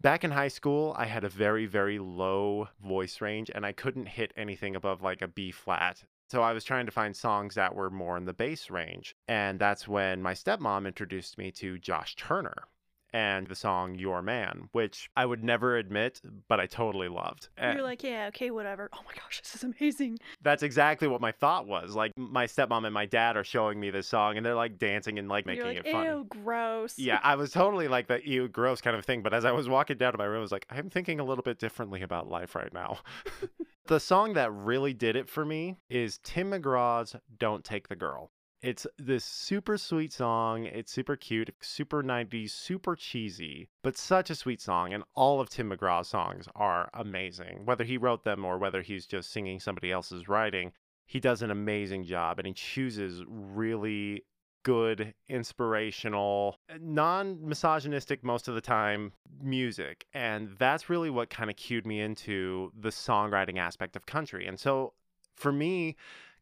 Back 0.00 0.24
in 0.24 0.32
high 0.32 0.48
school, 0.48 0.94
I 0.98 1.06
had 1.06 1.24
a 1.24 1.28
very, 1.28 1.64
very 1.66 1.98
low 1.98 2.68
voice 2.84 3.20
range 3.20 3.50
and 3.54 3.64
I 3.64 3.72
couldn't 3.72 4.06
hit 4.06 4.32
anything 4.36 4.76
above 4.76 5.00
like 5.00 5.22
a 5.22 5.28
B 5.28 5.50
flat. 5.50 6.02
So 6.28 6.42
I 6.42 6.52
was 6.52 6.64
trying 6.64 6.86
to 6.86 6.92
find 6.92 7.14
songs 7.16 7.54
that 7.54 7.74
were 7.74 7.90
more 7.90 8.16
in 8.16 8.24
the 8.24 8.32
bass 8.32 8.70
range. 8.70 9.14
And 9.28 9.58
that's 9.58 9.86
when 9.86 10.20
my 10.20 10.32
stepmom 10.32 10.86
introduced 10.86 11.38
me 11.38 11.52
to 11.52 11.78
Josh 11.78 12.16
Turner 12.16 12.64
and 13.12 13.46
the 13.46 13.54
song 13.54 13.94
Your 13.94 14.22
Man, 14.22 14.68
which 14.72 15.10
I 15.16 15.26
would 15.26 15.44
never 15.44 15.76
admit, 15.76 16.20
but 16.48 16.60
I 16.60 16.66
totally 16.66 17.08
loved. 17.08 17.48
And 17.56 17.76
You're 17.76 17.86
like, 17.86 18.02
yeah, 18.02 18.26
okay, 18.28 18.50
whatever. 18.50 18.88
Oh 18.92 19.00
my 19.06 19.12
gosh, 19.14 19.40
this 19.40 19.54
is 19.54 19.64
amazing. 19.64 20.18
that's 20.42 20.62
exactly 20.62 21.08
what 21.08 21.20
my 21.20 21.32
thought 21.32 21.66
was. 21.66 21.94
Like 21.94 22.12
my 22.16 22.46
stepmom 22.46 22.84
and 22.84 22.94
my 22.94 23.06
dad 23.06 23.36
are 23.36 23.44
showing 23.44 23.78
me 23.78 23.90
this 23.90 24.06
song 24.06 24.36
and 24.36 24.44
they're 24.44 24.54
like 24.54 24.78
dancing 24.78 25.18
and 25.18 25.28
like 25.28 25.46
making 25.46 25.64
like, 25.64 25.78
it 25.78 25.92
fun. 25.92 26.06
ew, 26.06 26.26
gross. 26.28 26.98
Yeah, 26.98 27.20
I 27.22 27.36
was 27.36 27.52
totally 27.52 27.88
like 27.88 28.06
the 28.06 28.26
ew 28.26 28.48
gross 28.48 28.80
kind 28.80 28.96
of 28.96 29.04
thing, 29.04 29.22
but 29.22 29.34
as 29.34 29.44
I 29.44 29.52
was 29.52 29.68
walking 29.68 29.98
down 29.98 30.12
to 30.12 30.18
my 30.18 30.24
room, 30.24 30.38
I 30.38 30.42
was 30.42 30.52
like, 30.52 30.66
I'm 30.70 30.90
thinking 30.90 31.20
a 31.20 31.24
little 31.24 31.44
bit 31.44 31.58
differently 31.58 32.02
about 32.02 32.28
life 32.28 32.54
right 32.54 32.72
now. 32.72 32.98
the 33.86 34.00
song 34.00 34.34
that 34.34 34.52
really 34.52 34.94
did 34.94 35.16
it 35.16 35.28
for 35.28 35.44
me 35.44 35.76
is 35.90 36.18
Tim 36.22 36.50
McGraw's 36.50 37.16
Don't 37.38 37.64
Take 37.64 37.88
the 37.88 37.96
Girl. 37.96 38.30
It's 38.62 38.86
this 38.96 39.24
super 39.24 39.76
sweet 39.76 40.12
song. 40.12 40.66
It's 40.66 40.92
super 40.92 41.16
cute, 41.16 41.50
super 41.60 42.02
90s, 42.02 42.50
super 42.50 42.94
cheesy, 42.94 43.68
but 43.82 43.96
such 43.96 44.30
a 44.30 44.36
sweet 44.36 44.60
song. 44.60 44.92
And 44.92 45.02
all 45.14 45.40
of 45.40 45.50
Tim 45.50 45.70
McGraw's 45.70 46.06
songs 46.08 46.46
are 46.54 46.88
amazing. 46.94 47.62
Whether 47.64 47.82
he 47.82 47.98
wrote 47.98 48.22
them 48.22 48.44
or 48.44 48.58
whether 48.58 48.82
he's 48.82 49.06
just 49.06 49.32
singing 49.32 49.58
somebody 49.58 49.90
else's 49.90 50.28
writing, 50.28 50.72
he 51.06 51.18
does 51.18 51.42
an 51.42 51.50
amazing 51.50 52.04
job 52.04 52.38
and 52.38 52.46
he 52.46 52.54
chooses 52.54 53.24
really 53.26 54.24
good, 54.62 55.12
inspirational, 55.28 56.56
eh, 56.68 56.78
non 56.80 57.44
misogynistic 57.44 58.22
most 58.22 58.46
of 58.46 58.54
the 58.54 58.60
time 58.60 59.12
music. 59.42 60.06
And 60.14 60.50
that's 60.56 60.88
really 60.88 61.10
what 61.10 61.30
kind 61.30 61.50
of 61.50 61.56
cued 61.56 61.84
me 61.84 62.00
into 62.00 62.70
the 62.78 62.90
songwriting 62.90 63.58
aspect 63.58 63.96
of 63.96 64.06
country. 64.06 64.46
And 64.46 64.60
so 64.60 64.92
for 65.34 65.50
me, 65.50 65.96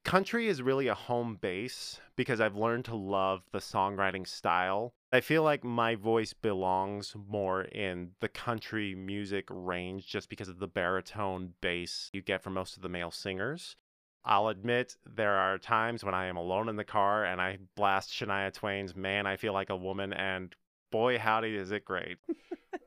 country 0.05 0.49
is 0.49 0.63
really 0.63 0.89
a 0.89 0.95
home 0.95 1.37
base 1.41 2.01
because 2.17 2.41
I've 2.41 2.57
learned 2.57 2.85
to 2.87 2.97
love 2.97 3.43
the 3.53 3.59
songwriting 3.59 4.27
style. 4.27 4.95
I 5.13 5.21
feel 5.21 5.43
like 5.43 5.65
my 5.65 5.95
voice 5.95 6.33
belongs 6.33 7.15
more 7.29 7.63
in 7.63 8.13
the 8.21 8.29
country 8.29 8.95
music 8.95 9.47
range 9.51 10.07
just 10.07 10.29
because 10.29 10.49
of 10.49 10.59
the 10.59 10.69
baritone 10.69 11.55
bass 11.61 12.11
you 12.13 12.23
get 12.23 12.43
from 12.43 12.55
most 12.55 12.77
of 12.77 12.83
the 12.83 12.89
male 12.89 13.11
singers. 13.11 13.77
I'll 14.25 14.49
admit 14.49 14.97
there 15.07 15.35
are 15.35 15.59
times 15.59 16.05
when 16.05 16.15
I 16.15 16.27
am 16.27 16.37
alone 16.37 16.69
in 16.69 16.77
the 16.77 16.85
car 16.85 17.25
and 17.25 17.41
I 17.41 17.59
blast 17.75 18.11
Shania 18.11 18.53
Twain's 18.53 18.95
Man, 18.95 19.27
I 19.27 19.37
Feel 19.37 19.55
Like 19.55 19.71
a 19.71 19.77
Woman, 19.77 20.13
and 20.13 20.55
boy, 20.93 21.19
howdy, 21.19 21.57
is 21.57 21.71
it 21.71 21.85
great. 21.85 22.19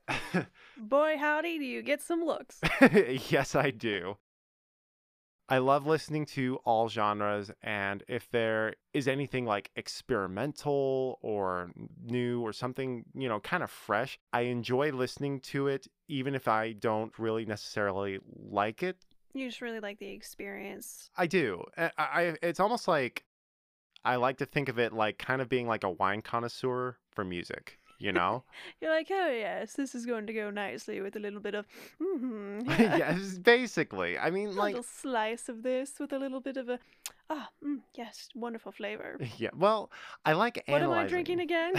Boy, 0.77 1.17
howdy, 1.17 1.59
do 1.59 1.65
you 1.65 1.81
get 1.81 2.01
some 2.01 2.23
looks. 2.23 2.59
yes, 3.29 3.55
I 3.55 3.71
do. 3.71 4.17
I 5.49 5.57
love 5.57 5.85
listening 5.85 6.25
to 6.27 6.57
all 6.63 6.87
genres, 6.87 7.51
and 7.61 8.01
if 8.07 8.29
there 8.31 8.75
is 8.93 9.07
anything 9.07 9.45
like 9.45 9.71
experimental 9.75 11.19
or 11.21 11.71
new 12.01 12.41
or 12.41 12.53
something, 12.53 13.03
you 13.13 13.27
know, 13.27 13.39
kind 13.41 13.61
of 13.61 13.69
fresh, 13.69 14.17
I 14.31 14.41
enjoy 14.41 14.91
listening 14.91 15.41
to 15.41 15.67
it, 15.67 15.87
even 16.07 16.33
if 16.33 16.47
I 16.47 16.71
don't 16.71 17.17
really 17.19 17.45
necessarily 17.45 18.19
like 18.35 18.83
it. 18.83 19.05
You 19.33 19.47
just 19.47 19.61
really 19.61 19.81
like 19.81 19.99
the 19.99 20.11
experience. 20.11 21.09
I 21.17 21.27
do. 21.27 21.63
I, 21.77 21.91
I 21.97 22.35
it's 22.41 22.59
almost 22.59 22.87
like 22.87 23.25
I 24.05 24.15
like 24.15 24.37
to 24.37 24.45
think 24.45 24.69
of 24.69 24.79
it 24.79 24.93
like 24.93 25.17
kind 25.17 25.41
of 25.41 25.49
being 25.49 25.67
like 25.67 25.83
a 25.83 25.89
wine 25.89 26.21
connoisseur 26.21 26.97
for 27.11 27.25
music, 27.25 27.79
you 28.03 28.11
know? 28.11 28.43
You're 28.81 28.91
like, 28.91 29.07
oh 29.09 29.31
yes, 29.31 29.73
this 29.73 29.95
is 29.95 30.05
going 30.05 30.27
to 30.27 30.33
go 30.33 30.49
nicely 30.49 30.99
with 30.99 31.15
a 31.15 31.19
little 31.19 31.39
bit 31.39 31.55
of, 31.55 31.65
mm-hmm, 32.01 32.69
yes, 32.69 33.37
basically. 33.37 34.19
I 34.19 34.29
mean, 34.29 34.49
a 34.49 34.51
like, 34.51 34.73
little 34.75 34.83
slice 34.83 35.47
of 35.47 35.63
this 35.63 35.93
with 35.99 36.11
a 36.11 36.19
little 36.19 36.41
bit 36.41 36.57
of 36.57 36.67
a, 36.67 36.79
ah, 37.29 37.49
mm, 37.65 37.79
yes, 37.95 38.27
wonderful 38.35 38.73
flavor. 38.73 39.17
yeah. 39.37 39.51
Well, 39.55 39.89
I 40.25 40.33
like 40.33 40.61
analyzing. 40.67 40.89
What 40.89 40.97
am. 40.99 41.05
I 41.05 41.07
drinking 41.07 41.39
again? 41.39 41.73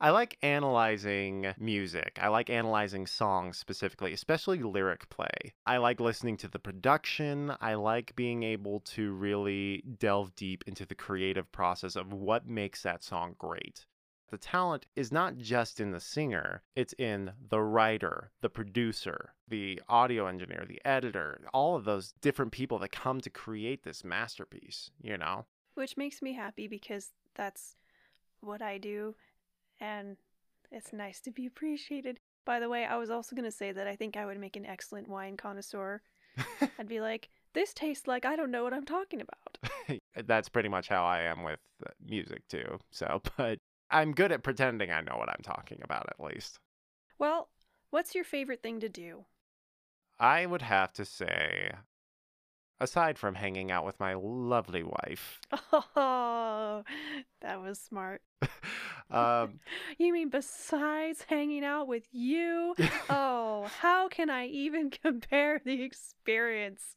I 0.00 0.10
like 0.10 0.38
analyzing 0.42 1.52
music. 1.58 2.20
I 2.22 2.28
like 2.28 2.50
analyzing 2.50 3.08
songs 3.08 3.58
specifically, 3.58 4.12
especially 4.12 4.62
lyric 4.62 5.08
play. 5.08 5.54
I 5.66 5.78
like 5.78 5.98
listening 5.98 6.36
to 6.36 6.48
the 6.48 6.60
production. 6.60 7.52
I 7.60 7.74
like 7.74 8.14
being 8.14 8.44
able 8.44 8.78
to 8.94 9.10
really 9.10 9.82
delve 9.98 10.36
deep 10.36 10.62
into 10.68 10.86
the 10.86 10.94
creative 10.94 11.50
process 11.50 11.96
of 11.96 12.12
what 12.12 12.46
makes 12.46 12.84
that 12.84 13.02
song 13.02 13.34
great. 13.38 13.86
The 14.30 14.38
talent 14.38 14.86
is 14.94 15.10
not 15.10 15.38
just 15.38 15.80
in 15.80 15.90
the 15.90 16.00
singer, 16.00 16.62
it's 16.76 16.92
in 16.98 17.32
the 17.48 17.60
writer, 17.60 18.30
the 18.42 18.50
producer, 18.50 19.32
the 19.48 19.80
audio 19.88 20.26
engineer, 20.26 20.64
the 20.68 20.80
editor, 20.84 21.40
all 21.54 21.76
of 21.76 21.84
those 21.84 22.12
different 22.20 22.52
people 22.52 22.78
that 22.80 22.92
come 22.92 23.20
to 23.22 23.30
create 23.30 23.84
this 23.84 24.04
masterpiece, 24.04 24.90
you 25.00 25.16
know? 25.16 25.46
Which 25.74 25.96
makes 25.96 26.20
me 26.20 26.34
happy 26.34 26.68
because 26.68 27.12
that's 27.34 27.76
what 28.40 28.60
I 28.60 28.78
do, 28.78 29.14
and 29.80 30.16
it's 30.70 30.92
nice 30.92 31.20
to 31.20 31.30
be 31.30 31.46
appreciated. 31.46 32.20
By 32.44 32.60
the 32.60 32.68
way, 32.68 32.84
I 32.84 32.96
was 32.96 33.10
also 33.10 33.34
going 33.34 33.44
to 33.44 33.56
say 33.56 33.72
that 33.72 33.86
I 33.86 33.96
think 33.96 34.16
I 34.16 34.26
would 34.26 34.38
make 34.38 34.56
an 34.56 34.66
excellent 34.66 35.08
wine 35.08 35.36
connoisseur. 35.36 36.02
I'd 36.78 36.88
be 36.88 37.00
like, 37.00 37.28
this 37.54 37.72
tastes 37.72 38.06
like 38.06 38.24
I 38.24 38.36
don't 38.36 38.50
know 38.50 38.64
what 38.64 38.74
I'm 38.74 38.84
talking 38.84 39.20
about. 39.20 40.00
That's 40.26 40.48
pretty 40.48 40.68
much 40.68 40.88
how 40.88 41.04
I 41.04 41.22
am 41.22 41.42
with 41.42 41.60
uh, 41.86 41.90
music 42.04 42.46
too. 42.48 42.78
So, 42.90 43.22
but 43.36 43.58
I'm 43.90 44.12
good 44.12 44.32
at 44.32 44.42
pretending 44.42 44.90
I 44.90 45.00
know 45.02 45.16
what 45.18 45.28
I'm 45.28 45.42
talking 45.42 45.80
about 45.82 46.08
at 46.08 46.20
least. 46.24 46.58
Well, 47.18 47.50
what's 47.90 48.14
your 48.14 48.24
favorite 48.24 48.62
thing 48.62 48.80
to 48.80 48.88
do? 48.88 49.26
I 50.20 50.46
would 50.46 50.62
have 50.62 50.92
to 50.92 51.04
say, 51.04 51.72
aside 52.80 53.18
from 53.18 53.34
hanging 53.36 53.70
out 53.70 53.84
with 53.84 53.98
my 54.00 54.14
lovely 54.14 54.82
wife, 54.82 55.40
Oh, 55.96 56.84
that 57.40 57.60
was 57.60 57.78
smart. 57.78 58.22
um, 59.10 59.60
You 59.98 60.12
mean 60.12 60.28
besides 60.28 61.24
hanging 61.28 61.64
out 61.64 61.88
with 61.88 62.06
you? 62.12 62.74
Oh, 63.10 63.68
how 63.80 64.08
can 64.08 64.30
I 64.30 64.46
even 64.46 64.90
compare 64.90 65.60
the 65.64 65.82
experience? 65.82 66.96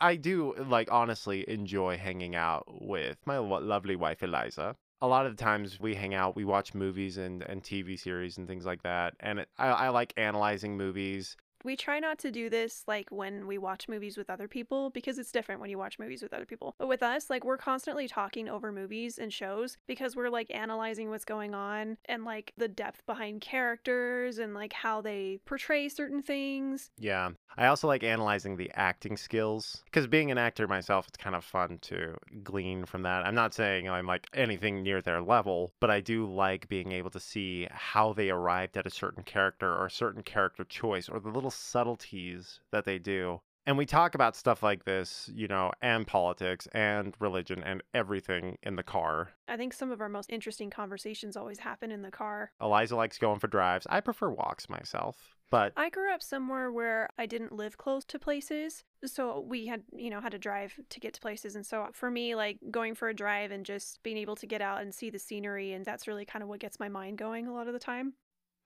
I 0.00 0.14
do 0.14 0.54
like 0.54 0.88
honestly 0.92 1.48
enjoy 1.50 1.96
hanging 1.98 2.36
out 2.36 2.64
with 2.82 3.26
my 3.26 3.38
lo- 3.38 3.58
lovely 3.58 3.96
wife 3.96 4.22
Eliza. 4.22 4.76
A 5.04 5.06
lot 5.06 5.26
of 5.26 5.36
the 5.36 5.42
times 5.42 5.78
we 5.78 5.94
hang 5.94 6.14
out, 6.14 6.34
we 6.34 6.46
watch 6.46 6.72
movies 6.72 7.18
and, 7.18 7.42
and 7.42 7.62
TV 7.62 7.98
series 7.98 8.38
and 8.38 8.48
things 8.48 8.64
like 8.64 8.82
that. 8.84 9.12
And 9.20 9.40
it, 9.40 9.50
I, 9.58 9.66
I 9.66 9.88
like 9.90 10.14
analyzing 10.16 10.78
movies. 10.78 11.36
We 11.62 11.76
try 11.76 11.98
not 11.98 12.18
to 12.20 12.30
do 12.30 12.48
this 12.48 12.84
like 12.86 13.10
when 13.10 13.46
we 13.46 13.58
watch 13.58 13.86
movies 13.86 14.16
with 14.16 14.30
other 14.30 14.48
people 14.48 14.88
because 14.88 15.18
it's 15.18 15.30
different 15.30 15.60
when 15.60 15.68
you 15.68 15.76
watch 15.76 15.98
movies 15.98 16.22
with 16.22 16.32
other 16.32 16.46
people. 16.46 16.74
But 16.78 16.88
with 16.88 17.02
us, 17.02 17.28
like 17.28 17.44
we're 17.44 17.58
constantly 17.58 18.08
talking 18.08 18.48
over 18.48 18.72
movies 18.72 19.18
and 19.18 19.30
shows 19.30 19.76
because 19.86 20.16
we're 20.16 20.30
like 20.30 20.50
analyzing 20.50 21.10
what's 21.10 21.26
going 21.26 21.54
on 21.54 21.98
and 22.06 22.24
like 22.24 22.54
the 22.56 22.68
depth 22.68 23.04
behind 23.04 23.42
characters 23.42 24.38
and 24.38 24.54
like 24.54 24.72
how 24.72 25.02
they 25.02 25.40
portray 25.44 25.90
certain 25.90 26.22
things. 26.22 26.90
Yeah. 26.98 27.30
I 27.56 27.66
also 27.66 27.86
like 27.86 28.02
analyzing 28.02 28.56
the 28.56 28.70
acting 28.74 29.16
skills 29.16 29.82
because 29.84 30.06
being 30.06 30.30
an 30.30 30.38
actor 30.38 30.66
myself, 30.66 31.06
it's 31.08 31.16
kind 31.16 31.36
of 31.36 31.44
fun 31.44 31.78
to 31.82 32.16
glean 32.42 32.84
from 32.84 33.02
that. 33.02 33.24
I'm 33.24 33.34
not 33.34 33.54
saying 33.54 33.88
I'm 33.88 34.06
like 34.06 34.26
anything 34.34 34.82
near 34.82 35.00
their 35.00 35.22
level, 35.22 35.72
but 35.80 35.90
I 35.90 36.00
do 36.00 36.26
like 36.26 36.68
being 36.68 36.92
able 36.92 37.10
to 37.10 37.20
see 37.20 37.68
how 37.70 38.12
they 38.12 38.30
arrived 38.30 38.76
at 38.76 38.86
a 38.86 38.90
certain 38.90 39.22
character 39.22 39.72
or 39.72 39.86
a 39.86 39.90
certain 39.90 40.22
character 40.22 40.64
choice 40.64 41.08
or 41.08 41.20
the 41.20 41.28
little 41.28 41.50
subtleties 41.50 42.60
that 42.70 42.84
they 42.84 42.98
do. 42.98 43.40
And 43.66 43.78
we 43.78 43.86
talk 43.86 44.14
about 44.14 44.36
stuff 44.36 44.62
like 44.62 44.84
this, 44.84 45.30
you 45.32 45.48
know, 45.48 45.72
and 45.80 46.06
politics 46.06 46.68
and 46.72 47.14
religion 47.18 47.62
and 47.64 47.82
everything 47.94 48.58
in 48.62 48.76
the 48.76 48.82
car. 48.82 49.30
I 49.48 49.56
think 49.56 49.72
some 49.72 49.90
of 49.90 50.02
our 50.02 50.08
most 50.10 50.30
interesting 50.30 50.68
conversations 50.68 51.34
always 51.34 51.60
happen 51.60 51.90
in 51.90 52.02
the 52.02 52.10
car. 52.10 52.52
Eliza 52.60 52.94
likes 52.94 53.16
going 53.16 53.38
for 53.38 53.46
drives. 53.46 53.86
I 53.88 54.00
prefer 54.00 54.28
walks 54.28 54.68
myself, 54.68 55.34
but 55.50 55.72
I 55.78 55.88
grew 55.88 56.12
up 56.12 56.22
somewhere 56.22 56.70
where 56.70 57.08
I 57.16 57.24
didn't 57.24 57.52
live 57.52 57.78
close 57.78 58.04
to 58.06 58.18
places, 58.18 58.84
so 59.06 59.40
we 59.40 59.66
had, 59.66 59.82
you 59.96 60.10
know, 60.10 60.20
had 60.20 60.32
to 60.32 60.38
drive 60.38 60.78
to 60.90 61.00
get 61.00 61.14
to 61.14 61.20
places. 61.22 61.56
And 61.56 61.64
so 61.64 61.88
for 61.94 62.10
me, 62.10 62.34
like 62.34 62.58
going 62.70 62.94
for 62.94 63.08
a 63.08 63.14
drive 63.14 63.50
and 63.50 63.64
just 63.64 64.02
being 64.02 64.18
able 64.18 64.36
to 64.36 64.46
get 64.46 64.60
out 64.60 64.82
and 64.82 64.94
see 64.94 65.08
the 65.08 65.18
scenery, 65.18 65.72
and 65.72 65.86
that's 65.86 66.06
really 66.06 66.26
kind 66.26 66.42
of 66.42 66.50
what 66.50 66.60
gets 66.60 66.78
my 66.78 66.90
mind 66.90 67.16
going 67.16 67.46
a 67.46 67.54
lot 67.54 67.66
of 67.66 67.72
the 67.72 67.78
time. 67.78 68.12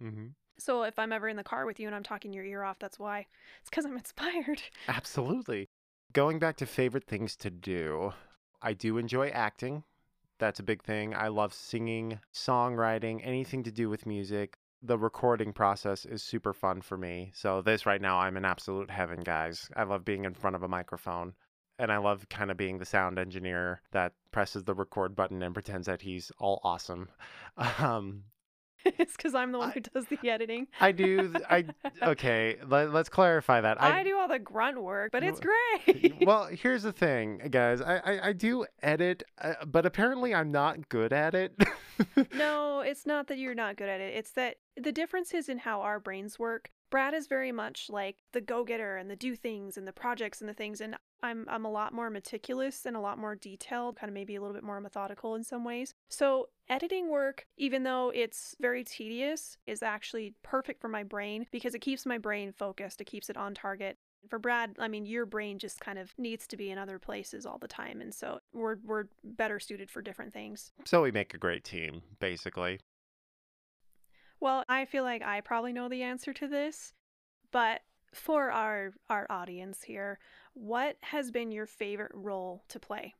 Mhm. 0.02 0.34
So 0.58 0.82
if 0.82 0.98
I'm 0.98 1.12
ever 1.12 1.28
in 1.28 1.36
the 1.36 1.44
car 1.44 1.66
with 1.66 1.78
you 1.78 1.86
and 1.86 1.94
I'm 1.94 2.02
talking 2.02 2.32
your 2.32 2.44
ear 2.44 2.62
off, 2.64 2.78
that's 2.78 2.98
why. 2.98 3.26
It's 3.60 3.70
because 3.70 3.84
I'm 3.84 3.96
inspired. 3.96 4.62
absolutely. 4.88 5.68
Going 6.12 6.38
back 6.38 6.56
to 6.56 6.66
favorite 6.66 7.06
things 7.06 7.36
to 7.36 7.50
do, 7.50 8.12
I 8.62 8.72
do 8.72 8.98
enjoy 8.98 9.28
acting. 9.28 9.84
That's 10.38 10.60
a 10.60 10.64
big 10.64 10.82
thing. 10.82 11.14
I 11.14 11.28
love 11.28 11.52
singing, 11.52 12.20
songwriting, 12.32 13.20
anything 13.24 13.62
to 13.64 13.70
do 13.72 13.90
with 13.90 14.06
music. 14.06 14.56
The 14.82 14.96
recording 14.98 15.52
process 15.52 16.04
is 16.06 16.22
super 16.22 16.52
fun 16.52 16.80
for 16.80 16.96
me. 16.96 17.32
So, 17.34 17.60
this 17.62 17.84
right 17.84 18.00
now, 18.00 18.18
I'm 18.18 18.36
in 18.36 18.44
absolute 18.44 18.90
heaven, 18.90 19.20
guys. 19.20 19.68
I 19.76 19.82
love 19.82 20.04
being 20.04 20.24
in 20.24 20.34
front 20.34 20.54
of 20.56 20.62
a 20.62 20.68
microphone. 20.68 21.34
And 21.80 21.92
I 21.92 21.98
love 21.98 22.28
kind 22.28 22.50
of 22.50 22.56
being 22.56 22.78
the 22.78 22.84
sound 22.84 23.18
engineer 23.18 23.82
that 23.92 24.12
presses 24.32 24.64
the 24.64 24.74
record 24.74 25.14
button 25.14 25.42
and 25.42 25.54
pretends 25.54 25.86
that 25.86 26.02
he's 26.02 26.32
all 26.38 26.60
awesome. 26.64 27.08
Um, 27.80 28.24
it's 28.84 29.16
because 29.16 29.34
I'm 29.34 29.52
the 29.52 29.58
one 29.58 29.70
I- 29.70 29.72
who 29.72 29.80
does 29.80 30.06
the 30.06 30.28
editing. 30.28 30.66
I 30.80 30.92
do. 30.92 31.34
I 31.50 31.64
okay. 32.02 32.56
Let, 32.66 32.92
let's 32.92 33.08
clarify 33.08 33.60
that. 33.60 33.80
I, 33.82 34.02
do 34.02 34.16
all 34.18 34.28
the 34.28 34.38
grunt 34.38 34.82
work, 34.82 35.12
but 35.12 35.22
it's 35.22 35.40
great. 35.40 36.24
well, 36.26 36.46
here's 36.52 36.82
the 36.82 36.92
thing, 36.92 37.38
guys. 37.50 37.80
I 37.80 37.96
I, 37.98 38.28
I 38.28 38.32
do 38.32 38.66
edit, 38.82 39.22
uh, 39.40 39.54
but 39.66 39.86
apparently 39.86 40.34
I'm 40.34 40.50
not 40.50 40.88
good 40.88 41.12
at 41.12 41.34
it. 41.34 41.52
no, 42.34 42.80
it's 42.80 43.06
not 43.06 43.26
that 43.28 43.38
you're 43.38 43.54
not 43.54 43.76
good 43.76 43.88
at 43.88 44.00
it. 44.00 44.14
It's 44.16 44.30
that 44.32 44.56
the 44.76 44.92
difference 44.92 45.34
is 45.34 45.48
in 45.48 45.58
how 45.58 45.80
our 45.82 46.00
brains 46.00 46.38
work. 46.38 46.70
Brad 46.90 47.14
is 47.14 47.26
very 47.26 47.52
much 47.52 47.88
like 47.90 48.16
the 48.32 48.40
go-getter 48.40 48.96
and 48.96 49.10
the 49.10 49.16
do 49.16 49.36
things 49.36 49.76
and 49.76 49.86
the 49.86 49.92
projects 49.92 50.40
and 50.40 50.48
the 50.48 50.54
things 50.54 50.80
and 50.80 50.96
I'm 51.22 51.46
I'm 51.48 51.64
a 51.64 51.70
lot 51.70 51.92
more 51.92 52.10
meticulous 52.10 52.86
and 52.86 52.96
a 52.96 53.00
lot 53.00 53.18
more 53.18 53.34
detailed, 53.34 53.96
kind 53.96 54.08
of 54.08 54.14
maybe 54.14 54.36
a 54.36 54.40
little 54.40 54.54
bit 54.54 54.62
more 54.62 54.80
methodical 54.80 55.34
in 55.34 55.44
some 55.44 55.64
ways. 55.64 55.94
So, 56.08 56.48
editing 56.68 57.10
work, 57.10 57.46
even 57.56 57.82
though 57.82 58.12
it's 58.14 58.54
very 58.60 58.84
tedious, 58.84 59.58
is 59.66 59.82
actually 59.82 60.34
perfect 60.42 60.80
for 60.80 60.88
my 60.88 61.02
brain 61.02 61.46
because 61.50 61.74
it 61.74 61.80
keeps 61.80 62.06
my 62.06 62.18
brain 62.18 62.52
focused, 62.52 63.00
it 63.00 63.06
keeps 63.06 63.28
it 63.28 63.36
on 63.36 63.54
target. 63.54 63.96
For 64.28 64.38
Brad, 64.38 64.76
I 64.78 64.88
mean, 64.88 65.06
your 65.06 65.26
brain 65.26 65.58
just 65.58 65.80
kind 65.80 65.98
of 65.98 66.12
needs 66.18 66.46
to 66.48 66.56
be 66.56 66.70
in 66.70 66.78
other 66.78 66.98
places 66.98 67.46
all 67.46 67.58
the 67.58 67.68
time, 67.68 68.00
and 68.00 68.14
so 68.14 68.38
we're 68.52 68.76
we're 68.84 69.04
better 69.24 69.58
suited 69.58 69.90
for 69.90 70.02
different 70.02 70.32
things. 70.32 70.72
so 70.84 71.02
we 71.02 71.10
make 71.10 71.34
a 71.34 71.38
great 71.38 71.64
team, 71.64 72.02
basically. 72.20 72.80
Well, 74.40 74.64
I 74.68 74.84
feel 74.84 75.02
like 75.02 75.22
I 75.22 75.40
probably 75.40 75.72
know 75.72 75.88
the 75.88 76.02
answer 76.02 76.32
to 76.32 76.46
this, 76.46 76.92
but 77.50 77.82
for 78.14 78.50
our 78.50 78.92
our 79.08 79.26
audience 79.28 79.82
here, 79.82 80.18
what 80.54 80.96
has 81.00 81.30
been 81.30 81.50
your 81.50 81.66
favorite 81.66 82.12
role 82.14 82.62
to 82.68 82.78
play? 82.78 83.14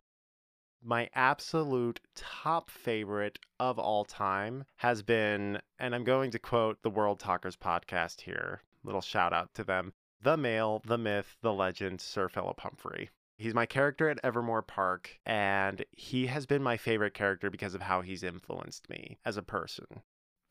My 0.81 1.11
absolute 1.15 1.99
top 2.15 2.71
favorite 2.71 3.41
of 3.59 3.81
all 3.81 4.05
time 4.05 4.65
has 4.77 5.03
been, 5.03 5.61
and 5.81 5.93
I'm 5.93 6.05
going 6.05 6.31
to 6.31 6.39
quote 6.39 6.83
the 6.83 6.91
World 6.91 7.19
Talkers 7.19 7.57
podcast 7.57 8.21
here. 8.21 8.63
Little 8.85 9.01
shout 9.01 9.33
out 9.33 9.53
to 9.55 9.65
them. 9.65 9.93
The 10.23 10.37
male, 10.37 10.83
the 10.87 10.99
myth, 10.99 11.37
the 11.43 11.53
legend, 11.53 12.01
Sir 12.01 12.29
Philip 12.29 12.61
Humphrey. 12.61 13.11
He's 13.37 13.55
my 13.55 13.67
character 13.67 14.09
at 14.09 14.21
Evermore 14.23 14.63
Park, 14.63 15.19
and 15.27 15.85
he 15.91 16.27
has 16.27 16.47
been 16.47 16.63
my 16.63 16.77
favorite 16.77 17.15
character 17.15 17.51
because 17.51 17.75
of 17.75 17.83
how 17.83 18.03
he's 18.03 18.23
influenced 18.23 18.89
me 18.89 19.19
as 19.25 19.37
a 19.37 19.43
person. 19.43 19.87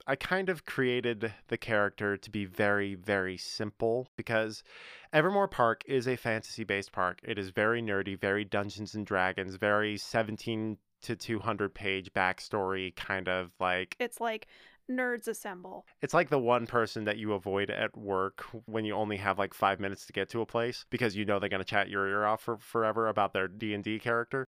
I 0.10 0.16
kind 0.16 0.48
of 0.48 0.66
created 0.66 1.34
the 1.50 1.58
character 1.58 2.16
to 2.16 2.32
be 2.32 2.46
very, 2.46 2.96
very 2.96 3.36
simple 3.36 4.08
because 4.16 4.64
Evermore 5.12 5.50
Park 5.50 5.84
is 5.86 6.08
a 6.08 6.16
fantasy 6.16 6.64
based 6.64 6.94
park. 6.94 7.20
It 7.24 7.38
is 7.38 7.50
very 7.50 7.82
nerdy, 7.82 8.18
very 8.18 8.46
Dungeons 8.46 8.96
and 8.96 9.06
Dragons, 9.06 9.56
very 9.56 9.98
17 9.98 10.78
to 11.02 11.16
200 11.16 11.74
page 11.74 12.12
backstory 12.14 12.96
kind 12.96 13.28
of 13.28 13.52
like 13.60 13.96
It's 14.00 14.20
like 14.20 14.48
nerds 14.90 15.28
assemble. 15.28 15.86
it's 16.02 16.14
like 16.14 16.30
the 16.30 16.40
one 16.40 16.66
person 16.66 17.04
that 17.04 17.18
you 17.18 17.34
avoid 17.34 17.70
at 17.70 17.96
work 17.96 18.46
when 18.66 18.86
you 18.86 18.96
only 18.96 19.18
have 19.18 19.38
like 19.38 19.54
five 19.54 19.80
minutes 19.82 20.06
to 20.06 20.14
get 20.14 20.30
to 20.30 20.42
a 20.42 20.46
place 20.46 20.86
because 20.90 21.16
you 21.16 21.26
know 21.26 21.38
they're 21.40 21.50
going 21.50 21.60
to 21.62 21.66
chat 21.66 21.90
your 21.90 22.08
ear 22.08 22.26
off 22.26 22.42
for 22.42 22.58
forever 22.58 23.10
about 23.10 23.34
their 23.34 23.48
d&d 23.50 24.00
character 24.00 24.48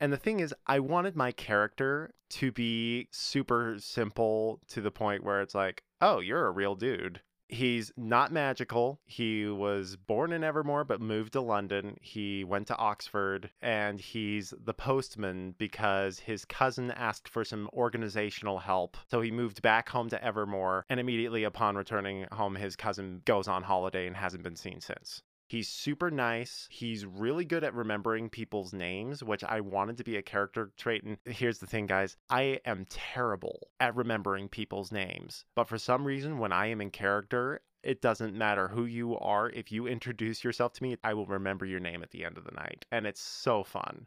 and 0.00 0.12
the 0.12 0.16
thing 0.16 0.40
is 0.40 0.54
i 0.66 0.78
wanted 0.78 1.16
my 1.16 1.30
character 1.32 2.12
to 2.28 2.50
be 2.52 3.08
super 3.10 3.76
simple 3.78 4.60
to 4.68 4.80
the 4.80 4.90
point 4.90 5.24
where 5.24 5.40
it's 5.40 5.54
like 5.54 5.82
oh 6.00 6.20
you're 6.20 6.46
a 6.46 6.52
real 6.52 6.74
dude 6.74 7.20
He's 7.52 7.90
not 7.96 8.30
magical. 8.30 9.00
He 9.06 9.44
was 9.44 9.96
born 9.96 10.32
in 10.32 10.44
Evermore 10.44 10.84
but 10.84 11.00
moved 11.00 11.32
to 11.32 11.40
London. 11.40 11.96
He 12.00 12.44
went 12.44 12.68
to 12.68 12.76
Oxford 12.76 13.50
and 13.60 14.00
he's 14.00 14.54
the 14.56 14.72
postman 14.72 15.56
because 15.58 16.20
his 16.20 16.44
cousin 16.44 16.92
asked 16.92 17.28
for 17.28 17.44
some 17.44 17.68
organizational 17.72 18.60
help. 18.60 18.96
So 19.10 19.20
he 19.20 19.32
moved 19.32 19.62
back 19.62 19.88
home 19.88 20.08
to 20.10 20.24
Evermore 20.24 20.86
and 20.88 21.00
immediately 21.00 21.42
upon 21.42 21.76
returning 21.76 22.26
home 22.30 22.54
his 22.54 22.76
cousin 22.76 23.22
goes 23.24 23.48
on 23.48 23.64
holiday 23.64 24.06
and 24.06 24.16
hasn't 24.16 24.44
been 24.44 24.56
seen 24.56 24.80
since. 24.80 25.22
He's 25.50 25.66
super 25.66 26.12
nice. 26.12 26.68
He's 26.70 27.04
really 27.04 27.44
good 27.44 27.64
at 27.64 27.74
remembering 27.74 28.30
people's 28.30 28.72
names, 28.72 29.24
which 29.24 29.42
I 29.42 29.60
wanted 29.60 29.96
to 29.96 30.04
be 30.04 30.16
a 30.16 30.22
character 30.22 30.70
trait. 30.76 31.02
And 31.02 31.18
here's 31.24 31.58
the 31.58 31.66
thing, 31.66 31.86
guys 31.86 32.16
I 32.30 32.60
am 32.64 32.86
terrible 32.88 33.66
at 33.80 33.96
remembering 33.96 34.48
people's 34.48 34.92
names. 34.92 35.44
But 35.56 35.66
for 35.66 35.76
some 35.76 36.04
reason, 36.04 36.38
when 36.38 36.52
I 36.52 36.66
am 36.66 36.80
in 36.80 36.90
character, 36.90 37.62
it 37.82 38.00
doesn't 38.00 38.32
matter 38.32 38.68
who 38.68 38.84
you 38.84 39.18
are. 39.18 39.50
If 39.50 39.72
you 39.72 39.88
introduce 39.88 40.44
yourself 40.44 40.72
to 40.74 40.84
me, 40.84 40.96
I 41.02 41.14
will 41.14 41.26
remember 41.26 41.66
your 41.66 41.80
name 41.80 42.04
at 42.04 42.12
the 42.12 42.24
end 42.24 42.38
of 42.38 42.44
the 42.44 42.54
night. 42.54 42.86
And 42.92 43.04
it's 43.04 43.20
so 43.20 43.64
fun. 43.64 44.06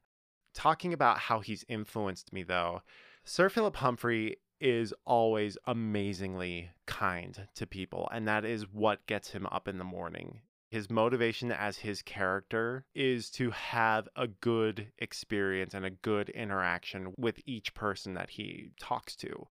Talking 0.54 0.94
about 0.94 1.18
how 1.18 1.42
he's 1.42 1.66
influenced 1.68 2.32
me, 2.32 2.44
though, 2.44 2.84
Sir 3.26 3.50
Philip 3.50 3.76
Humphrey 3.76 4.38
is 4.62 4.94
always 5.06 5.58
amazingly 5.68 6.70
kind 6.86 7.50
to 7.56 7.68
people. 7.68 8.08
And 8.14 8.30
that 8.30 8.46
is 8.46 8.72
what 8.72 9.06
gets 9.08 9.32
him 9.32 9.46
up 9.48 9.68
in 9.68 9.78
the 9.78 9.84
morning 9.84 10.40
his 10.74 10.90
motivation 10.90 11.52
as 11.52 11.78
his 11.78 12.02
character 12.02 12.84
is 12.96 13.30
to 13.30 13.52
have 13.52 14.10
a 14.16 14.26
good 14.26 14.88
experience 14.98 15.76
and 15.76 15.86
a 15.86 15.92
good 15.92 16.30
interaction 16.30 17.14
with 17.16 17.40
each 17.46 17.76
person 17.76 18.16
that 18.16 18.32
he 18.32 18.72
talks 18.80 19.16
to. 19.16 19.48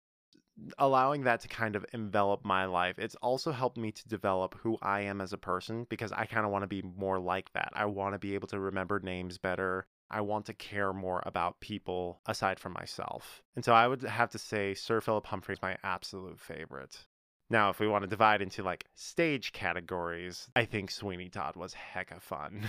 Allowing 0.78 1.24
that 1.24 1.40
to 1.40 1.48
kind 1.48 1.76
of 1.76 1.84
envelop 1.92 2.42
my 2.42 2.64
life, 2.64 2.98
it's 2.98 3.16
also 3.16 3.52
helped 3.52 3.76
me 3.76 3.92
to 3.92 4.08
develop 4.08 4.54
who 4.60 4.78
I 4.80 5.02
am 5.02 5.20
as 5.20 5.34
a 5.34 5.38
person 5.38 5.86
because 5.90 6.10
I 6.10 6.24
kind 6.24 6.46
of 6.46 6.52
want 6.52 6.62
to 6.62 6.68
be 6.68 6.80
more 6.80 7.20
like 7.20 7.52
that. 7.52 7.70
I 7.74 7.84
want 7.84 8.14
to 8.14 8.18
be 8.18 8.34
able 8.34 8.48
to 8.48 8.58
remember 8.58 8.98
names 8.98 9.36
better. 9.36 9.86
I 10.10 10.22
want 10.22 10.46
to 10.46 10.54
care 10.54 10.94
more 10.94 11.22
about 11.26 11.60
people 11.60 12.22
aside 12.24 12.58
from 12.58 12.72
myself. 12.72 13.42
And 13.56 13.62
so 13.62 13.74
I 13.74 13.86
would 13.86 14.04
have 14.04 14.30
to 14.30 14.38
say 14.38 14.72
Sir 14.72 15.02
Philip 15.02 15.26
Humphrey 15.26 15.52
is 15.52 15.60
my 15.60 15.76
absolute 15.82 16.40
favorite. 16.40 17.04
Now, 17.50 17.70
if 17.70 17.80
we 17.80 17.88
want 17.88 18.02
to 18.02 18.08
divide 18.08 18.40
into 18.40 18.62
like 18.62 18.86
stage 18.94 19.52
categories, 19.52 20.48
I 20.56 20.64
think 20.64 20.90
Sweeney 20.90 21.28
Todd 21.28 21.56
was 21.56 21.74
hecka 21.94 22.22
fun. 22.22 22.62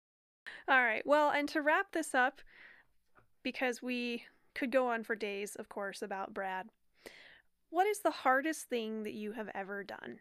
All 0.68 0.82
right. 0.82 1.06
Well, 1.06 1.30
and 1.30 1.48
to 1.50 1.60
wrap 1.60 1.92
this 1.92 2.14
up, 2.14 2.40
because 3.42 3.82
we 3.82 4.24
could 4.54 4.72
go 4.72 4.88
on 4.88 5.04
for 5.04 5.14
days, 5.14 5.56
of 5.56 5.68
course, 5.68 6.00
about 6.00 6.32
Brad, 6.32 6.68
what 7.68 7.86
is 7.86 8.00
the 8.00 8.10
hardest 8.10 8.68
thing 8.68 9.02
that 9.02 9.12
you 9.14 9.32
have 9.32 9.50
ever 9.54 9.84
done? 9.84 10.20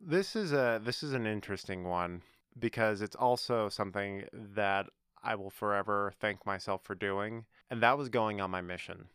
this 0.00 0.36
is 0.36 0.52
a 0.52 0.80
this 0.84 1.02
is 1.02 1.12
an 1.12 1.26
interesting 1.26 1.84
one 1.84 2.22
because 2.58 3.02
it's 3.02 3.16
also 3.16 3.68
something 3.68 4.24
that 4.32 4.86
I 5.22 5.34
will 5.34 5.50
forever 5.50 6.12
thank 6.20 6.46
myself 6.46 6.82
for 6.84 6.94
doing, 6.94 7.44
and 7.70 7.82
that 7.82 7.98
was 7.98 8.08
going 8.08 8.40
on 8.40 8.50
my 8.50 8.60
mission. 8.60 9.08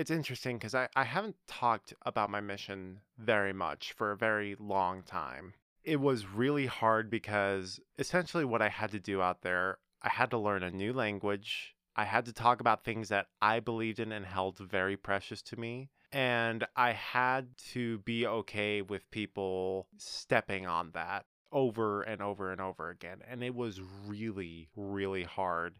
It's 0.00 0.10
interesting 0.10 0.56
because 0.56 0.74
I, 0.74 0.88
I 0.96 1.04
haven't 1.04 1.36
talked 1.46 1.92
about 2.06 2.30
my 2.30 2.40
mission 2.40 3.00
very 3.18 3.52
much 3.52 3.92
for 3.92 4.12
a 4.12 4.16
very 4.16 4.56
long 4.58 5.02
time. 5.02 5.52
It 5.84 6.00
was 6.00 6.26
really 6.26 6.64
hard 6.64 7.10
because 7.10 7.78
essentially 7.98 8.46
what 8.46 8.62
I 8.62 8.70
had 8.70 8.92
to 8.92 8.98
do 8.98 9.20
out 9.20 9.42
there, 9.42 9.76
I 10.00 10.08
had 10.08 10.30
to 10.30 10.38
learn 10.38 10.62
a 10.62 10.70
new 10.70 10.94
language. 10.94 11.76
I 11.96 12.04
had 12.04 12.24
to 12.24 12.32
talk 12.32 12.62
about 12.62 12.82
things 12.82 13.10
that 13.10 13.26
I 13.42 13.60
believed 13.60 14.00
in 14.00 14.10
and 14.10 14.24
held 14.24 14.56
very 14.56 14.96
precious 14.96 15.42
to 15.42 15.60
me. 15.60 15.90
And 16.10 16.66
I 16.74 16.92
had 16.92 17.48
to 17.72 17.98
be 17.98 18.26
okay 18.26 18.80
with 18.80 19.10
people 19.10 19.86
stepping 19.98 20.66
on 20.66 20.92
that 20.94 21.26
over 21.52 22.00
and 22.00 22.22
over 22.22 22.52
and 22.52 22.60
over 22.62 22.88
again. 22.88 23.18
And 23.28 23.44
it 23.44 23.54
was 23.54 23.82
really, 24.06 24.70
really 24.74 25.24
hard. 25.24 25.74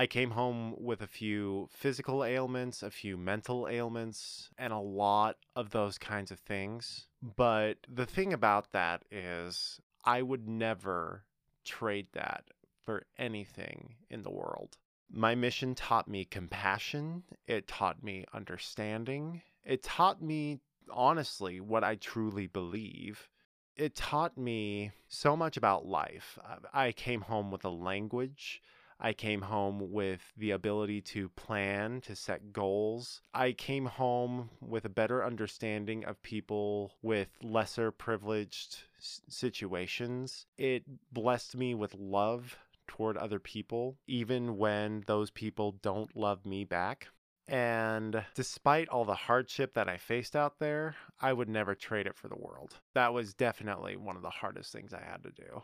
I 0.00 0.06
came 0.06 0.30
home 0.30 0.76
with 0.78 1.02
a 1.02 1.06
few 1.06 1.68
physical 1.70 2.24
ailments, 2.24 2.82
a 2.82 2.90
few 2.90 3.18
mental 3.18 3.68
ailments, 3.68 4.48
and 4.56 4.72
a 4.72 4.78
lot 4.78 5.36
of 5.54 5.72
those 5.72 5.98
kinds 5.98 6.30
of 6.30 6.38
things. 6.38 7.06
But 7.36 7.76
the 7.86 8.06
thing 8.06 8.32
about 8.32 8.72
that 8.72 9.02
is, 9.10 9.78
I 10.02 10.22
would 10.22 10.48
never 10.48 11.26
trade 11.66 12.06
that 12.14 12.44
for 12.82 13.04
anything 13.18 13.96
in 14.08 14.22
the 14.22 14.30
world. 14.30 14.78
My 15.10 15.34
mission 15.34 15.74
taught 15.74 16.08
me 16.08 16.24
compassion, 16.24 17.24
it 17.46 17.68
taught 17.68 18.02
me 18.02 18.24
understanding, 18.32 19.42
it 19.62 19.82
taught 19.82 20.22
me 20.22 20.60
honestly 20.90 21.60
what 21.60 21.84
I 21.84 21.96
truly 21.96 22.46
believe. 22.46 23.28
It 23.76 23.96
taught 23.96 24.38
me 24.38 24.92
so 25.08 25.36
much 25.36 25.58
about 25.58 25.84
life. 25.84 26.38
I 26.72 26.92
came 26.92 27.20
home 27.20 27.50
with 27.50 27.66
a 27.66 27.70
language. 27.70 28.62
I 29.00 29.14
came 29.14 29.40
home 29.40 29.90
with 29.90 30.20
the 30.36 30.50
ability 30.50 31.00
to 31.02 31.30
plan, 31.30 32.02
to 32.02 32.14
set 32.14 32.52
goals. 32.52 33.22
I 33.32 33.52
came 33.52 33.86
home 33.86 34.50
with 34.60 34.84
a 34.84 34.90
better 34.90 35.24
understanding 35.24 36.04
of 36.04 36.22
people 36.22 36.92
with 37.00 37.28
lesser 37.42 37.90
privileged 37.90 38.84
situations. 38.98 40.46
It 40.58 40.84
blessed 41.12 41.56
me 41.56 41.74
with 41.74 41.94
love 41.94 42.58
toward 42.86 43.16
other 43.16 43.38
people, 43.38 43.96
even 44.06 44.58
when 44.58 45.04
those 45.06 45.30
people 45.30 45.72
don't 45.80 46.14
love 46.14 46.44
me 46.44 46.64
back. 46.64 47.08
And 47.48 48.24
despite 48.34 48.88
all 48.90 49.04
the 49.04 49.14
hardship 49.14 49.74
that 49.74 49.88
I 49.88 49.96
faced 49.96 50.36
out 50.36 50.58
there, 50.58 50.94
I 51.20 51.32
would 51.32 51.48
never 51.48 51.74
trade 51.74 52.06
it 52.06 52.16
for 52.16 52.28
the 52.28 52.36
world. 52.36 52.76
That 52.94 53.12
was 53.14 53.34
definitely 53.34 53.96
one 53.96 54.16
of 54.16 54.22
the 54.22 54.30
hardest 54.30 54.72
things 54.72 54.92
I 54.92 55.02
had 55.02 55.22
to 55.24 55.30
do. 55.30 55.62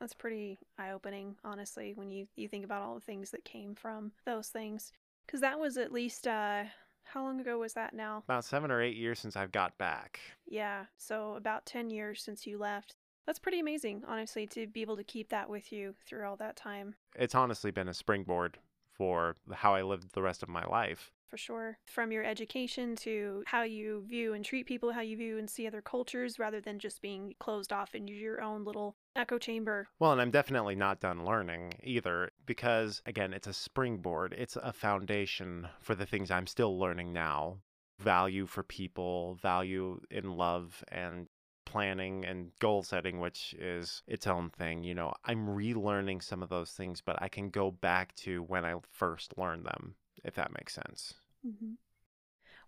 That's 0.00 0.14
pretty 0.14 0.58
eye 0.78 0.90
opening, 0.90 1.36
honestly, 1.44 1.92
when 1.94 2.10
you, 2.10 2.26
you 2.36 2.48
think 2.48 2.64
about 2.64 2.82
all 2.82 2.94
the 2.94 3.00
things 3.00 3.30
that 3.30 3.44
came 3.44 3.74
from 3.74 4.12
those 4.24 4.48
things. 4.48 4.92
Because 5.26 5.40
that 5.40 5.58
was 5.58 5.76
at 5.76 5.92
least, 5.92 6.26
uh, 6.26 6.64
how 7.04 7.22
long 7.22 7.40
ago 7.40 7.58
was 7.58 7.72
that 7.74 7.94
now? 7.94 8.22
About 8.28 8.44
seven 8.44 8.70
or 8.70 8.82
eight 8.82 8.96
years 8.96 9.18
since 9.18 9.36
I've 9.36 9.52
got 9.52 9.76
back. 9.78 10.20
Yeah, 10.46 10.84
so 10.96 11.34
about 11.34 11.66
10 11.66 11.90
years 11.90 12.22
since 12.22 12.46
you 12.46 12.58
left. 12.58 12.94
That's 13.26 13.38
pretty 13.38 13.58
amazing, 13.58 14.04
honestly, 14.06 14.46
to 14.48 14.66
be 14.68 14.82
able 14.82 14.96
to 14.96 15.04
keep 15.04 15.30
that 15.30 15.50
with 15.50 15.72
you 15.72 15.94
through 16.06 16.26
all 16.26 16.36
that 16.36 16.56
time. 16.56 16.94
It's 17.16 17.34
honestly 17.34 17.70
been 17.72 17.88
a 17.88 17.94
springboard 17.94 18.58
for 18.92 19.36
how 19.52 19.74
I 19.74 19.82
lived 19.82 20.12
the 20.12 20.22
rest 20.22 20.42
of 20.42 20.48
my 20.48 20.64
life. 20.64 21.10
For 21.28 21.36
sure. 21.36 21.78
From 21.86 22.12
your 22.12 22.24
education 22.24 22.96
to 22.96 23.42
how 23.46 23.62
you 23.62 24.04
view 24.08 24.34
and 24.34 24.44
treat 24.44 24.66
people, 24.66 24.92
how 24.92 25.00
you 25.00 25.16
view 25.16 25.38
and 25.38 25.50
see 25.50 25.66
other 25.66 25.82
cultures, 25.82 26.38
rather 26.38 26.60
than 26.60 26.78
just 26.78 27.02
being 27.02 27.34
closed 27.38 27.72
off 27.72 27.94
into 27.94 28.12
your 28.12 28.40
own 28.40 28.64
little 28.64 28.96
echo 29.14 29.38
chamber. 29.38 29.88
Well, 29.98 30.12
and 30.12 30.20
I'm 30.20 30.30
definitely 30.30 30.76
not 30.76 31.00
done 31.00 31.24
learning 31.24 31.74
either 31.82 32.30
because, 32.44 33.02
again, 33.06 33.32
it's 33.32 33.46
a 33.46 33.52
springboard, 33.52 34.34
it's 34.38 34.56
a 34.56 34.72
foundation 34.72 35.68
for 35.80 35.94
the 35.94 36.06
things 36.06 36.30
I'm 36.30 36.46
still 36.46 36.78
learning 36.78 37.12
now 37.12 37.58
value 37.98 38.46
for 38.46 38.62
people, 38.62 39.38
value 39.40 40.00
in 40.10 40.36
love, 40.36 40.84
and 40.88 41.28
planning 41.64 42.24
and 42.24 42.52
goal 42.60 42.82
setting, 42.82 43.20
which 43.20 43.54
is 43.58 44.02
its 44.06 44.26
own 44.26 44.50
thing. 44.50 44.84
You 44.84 44.94
know, 44.94 45.12
I'm 45.24 45.46
relearning 45.46 46.22
some 46.22 46.42
of 46.42 46.48
those 46.48 46.70
things, 46.70 47.00
but 47.00 47.20
I 47.20 47.28
can 47.28 47.50
go 47.50 47.70
back 47.70 48.14
to 48.16 48.42
when 48.42 48.64
I 48.64 48.74
first 48.90 49.36
learned 49.36 49.64
them, 49.64 49.96
if 50.26 50.34
that 50.34 50.52
makes 50.52 50.74
sense. 50.74 51.14
Mm-hmm. 51.46 51.72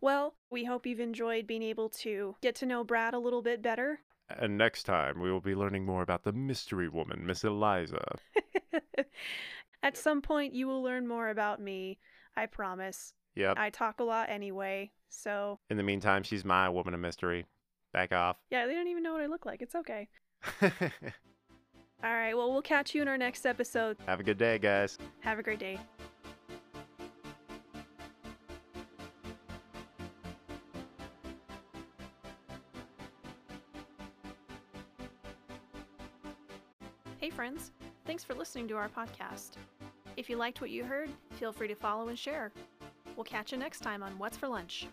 Well, 0.01 0.35
we 0.51 0.65
hope 0.65 0.87
you've 0.87 1.01
enjoyed 1.01 1.47
being 1.47 1.63
able 1.63 1.89
to 1.91 2.37
get 2.41 2.55
to 2.57 2.67
know 2.67 2.85
Brad 2.85 3.15
a 3.15 3.19
little 3.19 3.43
bit 3.43 3.61
better. 3.63 4.01
And 4.31 4.57
next 4.57 4.85
time, 4.85 5.21
we 5.21 5.31
will 5.33 5.41
be 5.41 5.55
learning 5.55 5.85
more 5.85 6.03
about 6.03 6.23
the 6.23 6.33
mystery 6.33 6.89
woman, 6.89 7.27
Miss 7.27 7.45
Eliza. 7.45 8.17
At 9.83 9.97
some 9.97 10.23
point, 10.23 10.55
you 10.55 10.67
will 10.67 10.83
learn 10.83 11.07
more 11.09 11.29
about 11.31 11.61
me. 11.61 11.99
I 12.37 12.47
promise. 12.47 13.15
Yep. 13.35 13.57
I 13.59 13.71
talk 13.71 14.01
a 14.01 14.05
lot 14.05 14.29
anyway, 14.29 14.93
so 15.09 15.59
In 15.71 15.77
the 15.77 15.83
meantime, 15.83 16.23
she's 16.23 16.45
my 16.45 16.69
woman 16.69 16.95
of 16.95 17.01
mystery. 17.01 17.47
Back 17.93 18.13
off. 18.13 18.37
yeah, 18.51 18.67
they 18.67 18.75
don't 18.75 18.89
even 18.89 19.03
know 19.03 19.13
what 19.13 19.23
I 19.23 19.27
look 19.27 19.47
like. 19.47 19.63
It's 19.63 19.75
okay. 19.75 20.09
All 20.63 20.71
right, 22.15 22.35
well, 22.37 22.53
we'll 22.53 22.63
catch 22.63 22.95
you 22.95 23.03
in 23.03 23.09
our 23.09 23.19
next 23.19 23.47
episode. 23.47 23.97
Have 24.07 24.21
a 24.21 24.23
good 24.23 24.39
day, 24.39 24.59
guys. 24.59 24.99
Have 25.21 25.39
a 25.39 25.43
great 25.43 25.59
day. 25.59 25.79
Friends. 37.49 37.73
Thanks 38.05 38.25
for 38.25 38.35
listening 38.35 38.69
to 38.69 38.77
our 38.77 38.89
podcast. 38.89 39.53
If 40.17 40.29
you 40.29 40.37
liked 40.37 40.61
what 40.61 40.71
you 40.71 40.85
heard, 40.85 41.11
feel 41.33 41.53
free 41.53 41.69
to 41.69 41.75
follow 41.75 42.09
and 42.09 42.19
share. 42.19 42.53
We'll 43.17 43.25
catch 43.25 43.53
you 43.53 43.59
next 43.59 43.81
time 43.81 44.03
on 44.03 44.19
What's 44.19 44.37
for 44.37 44.49
Lunch. 44.49 44.87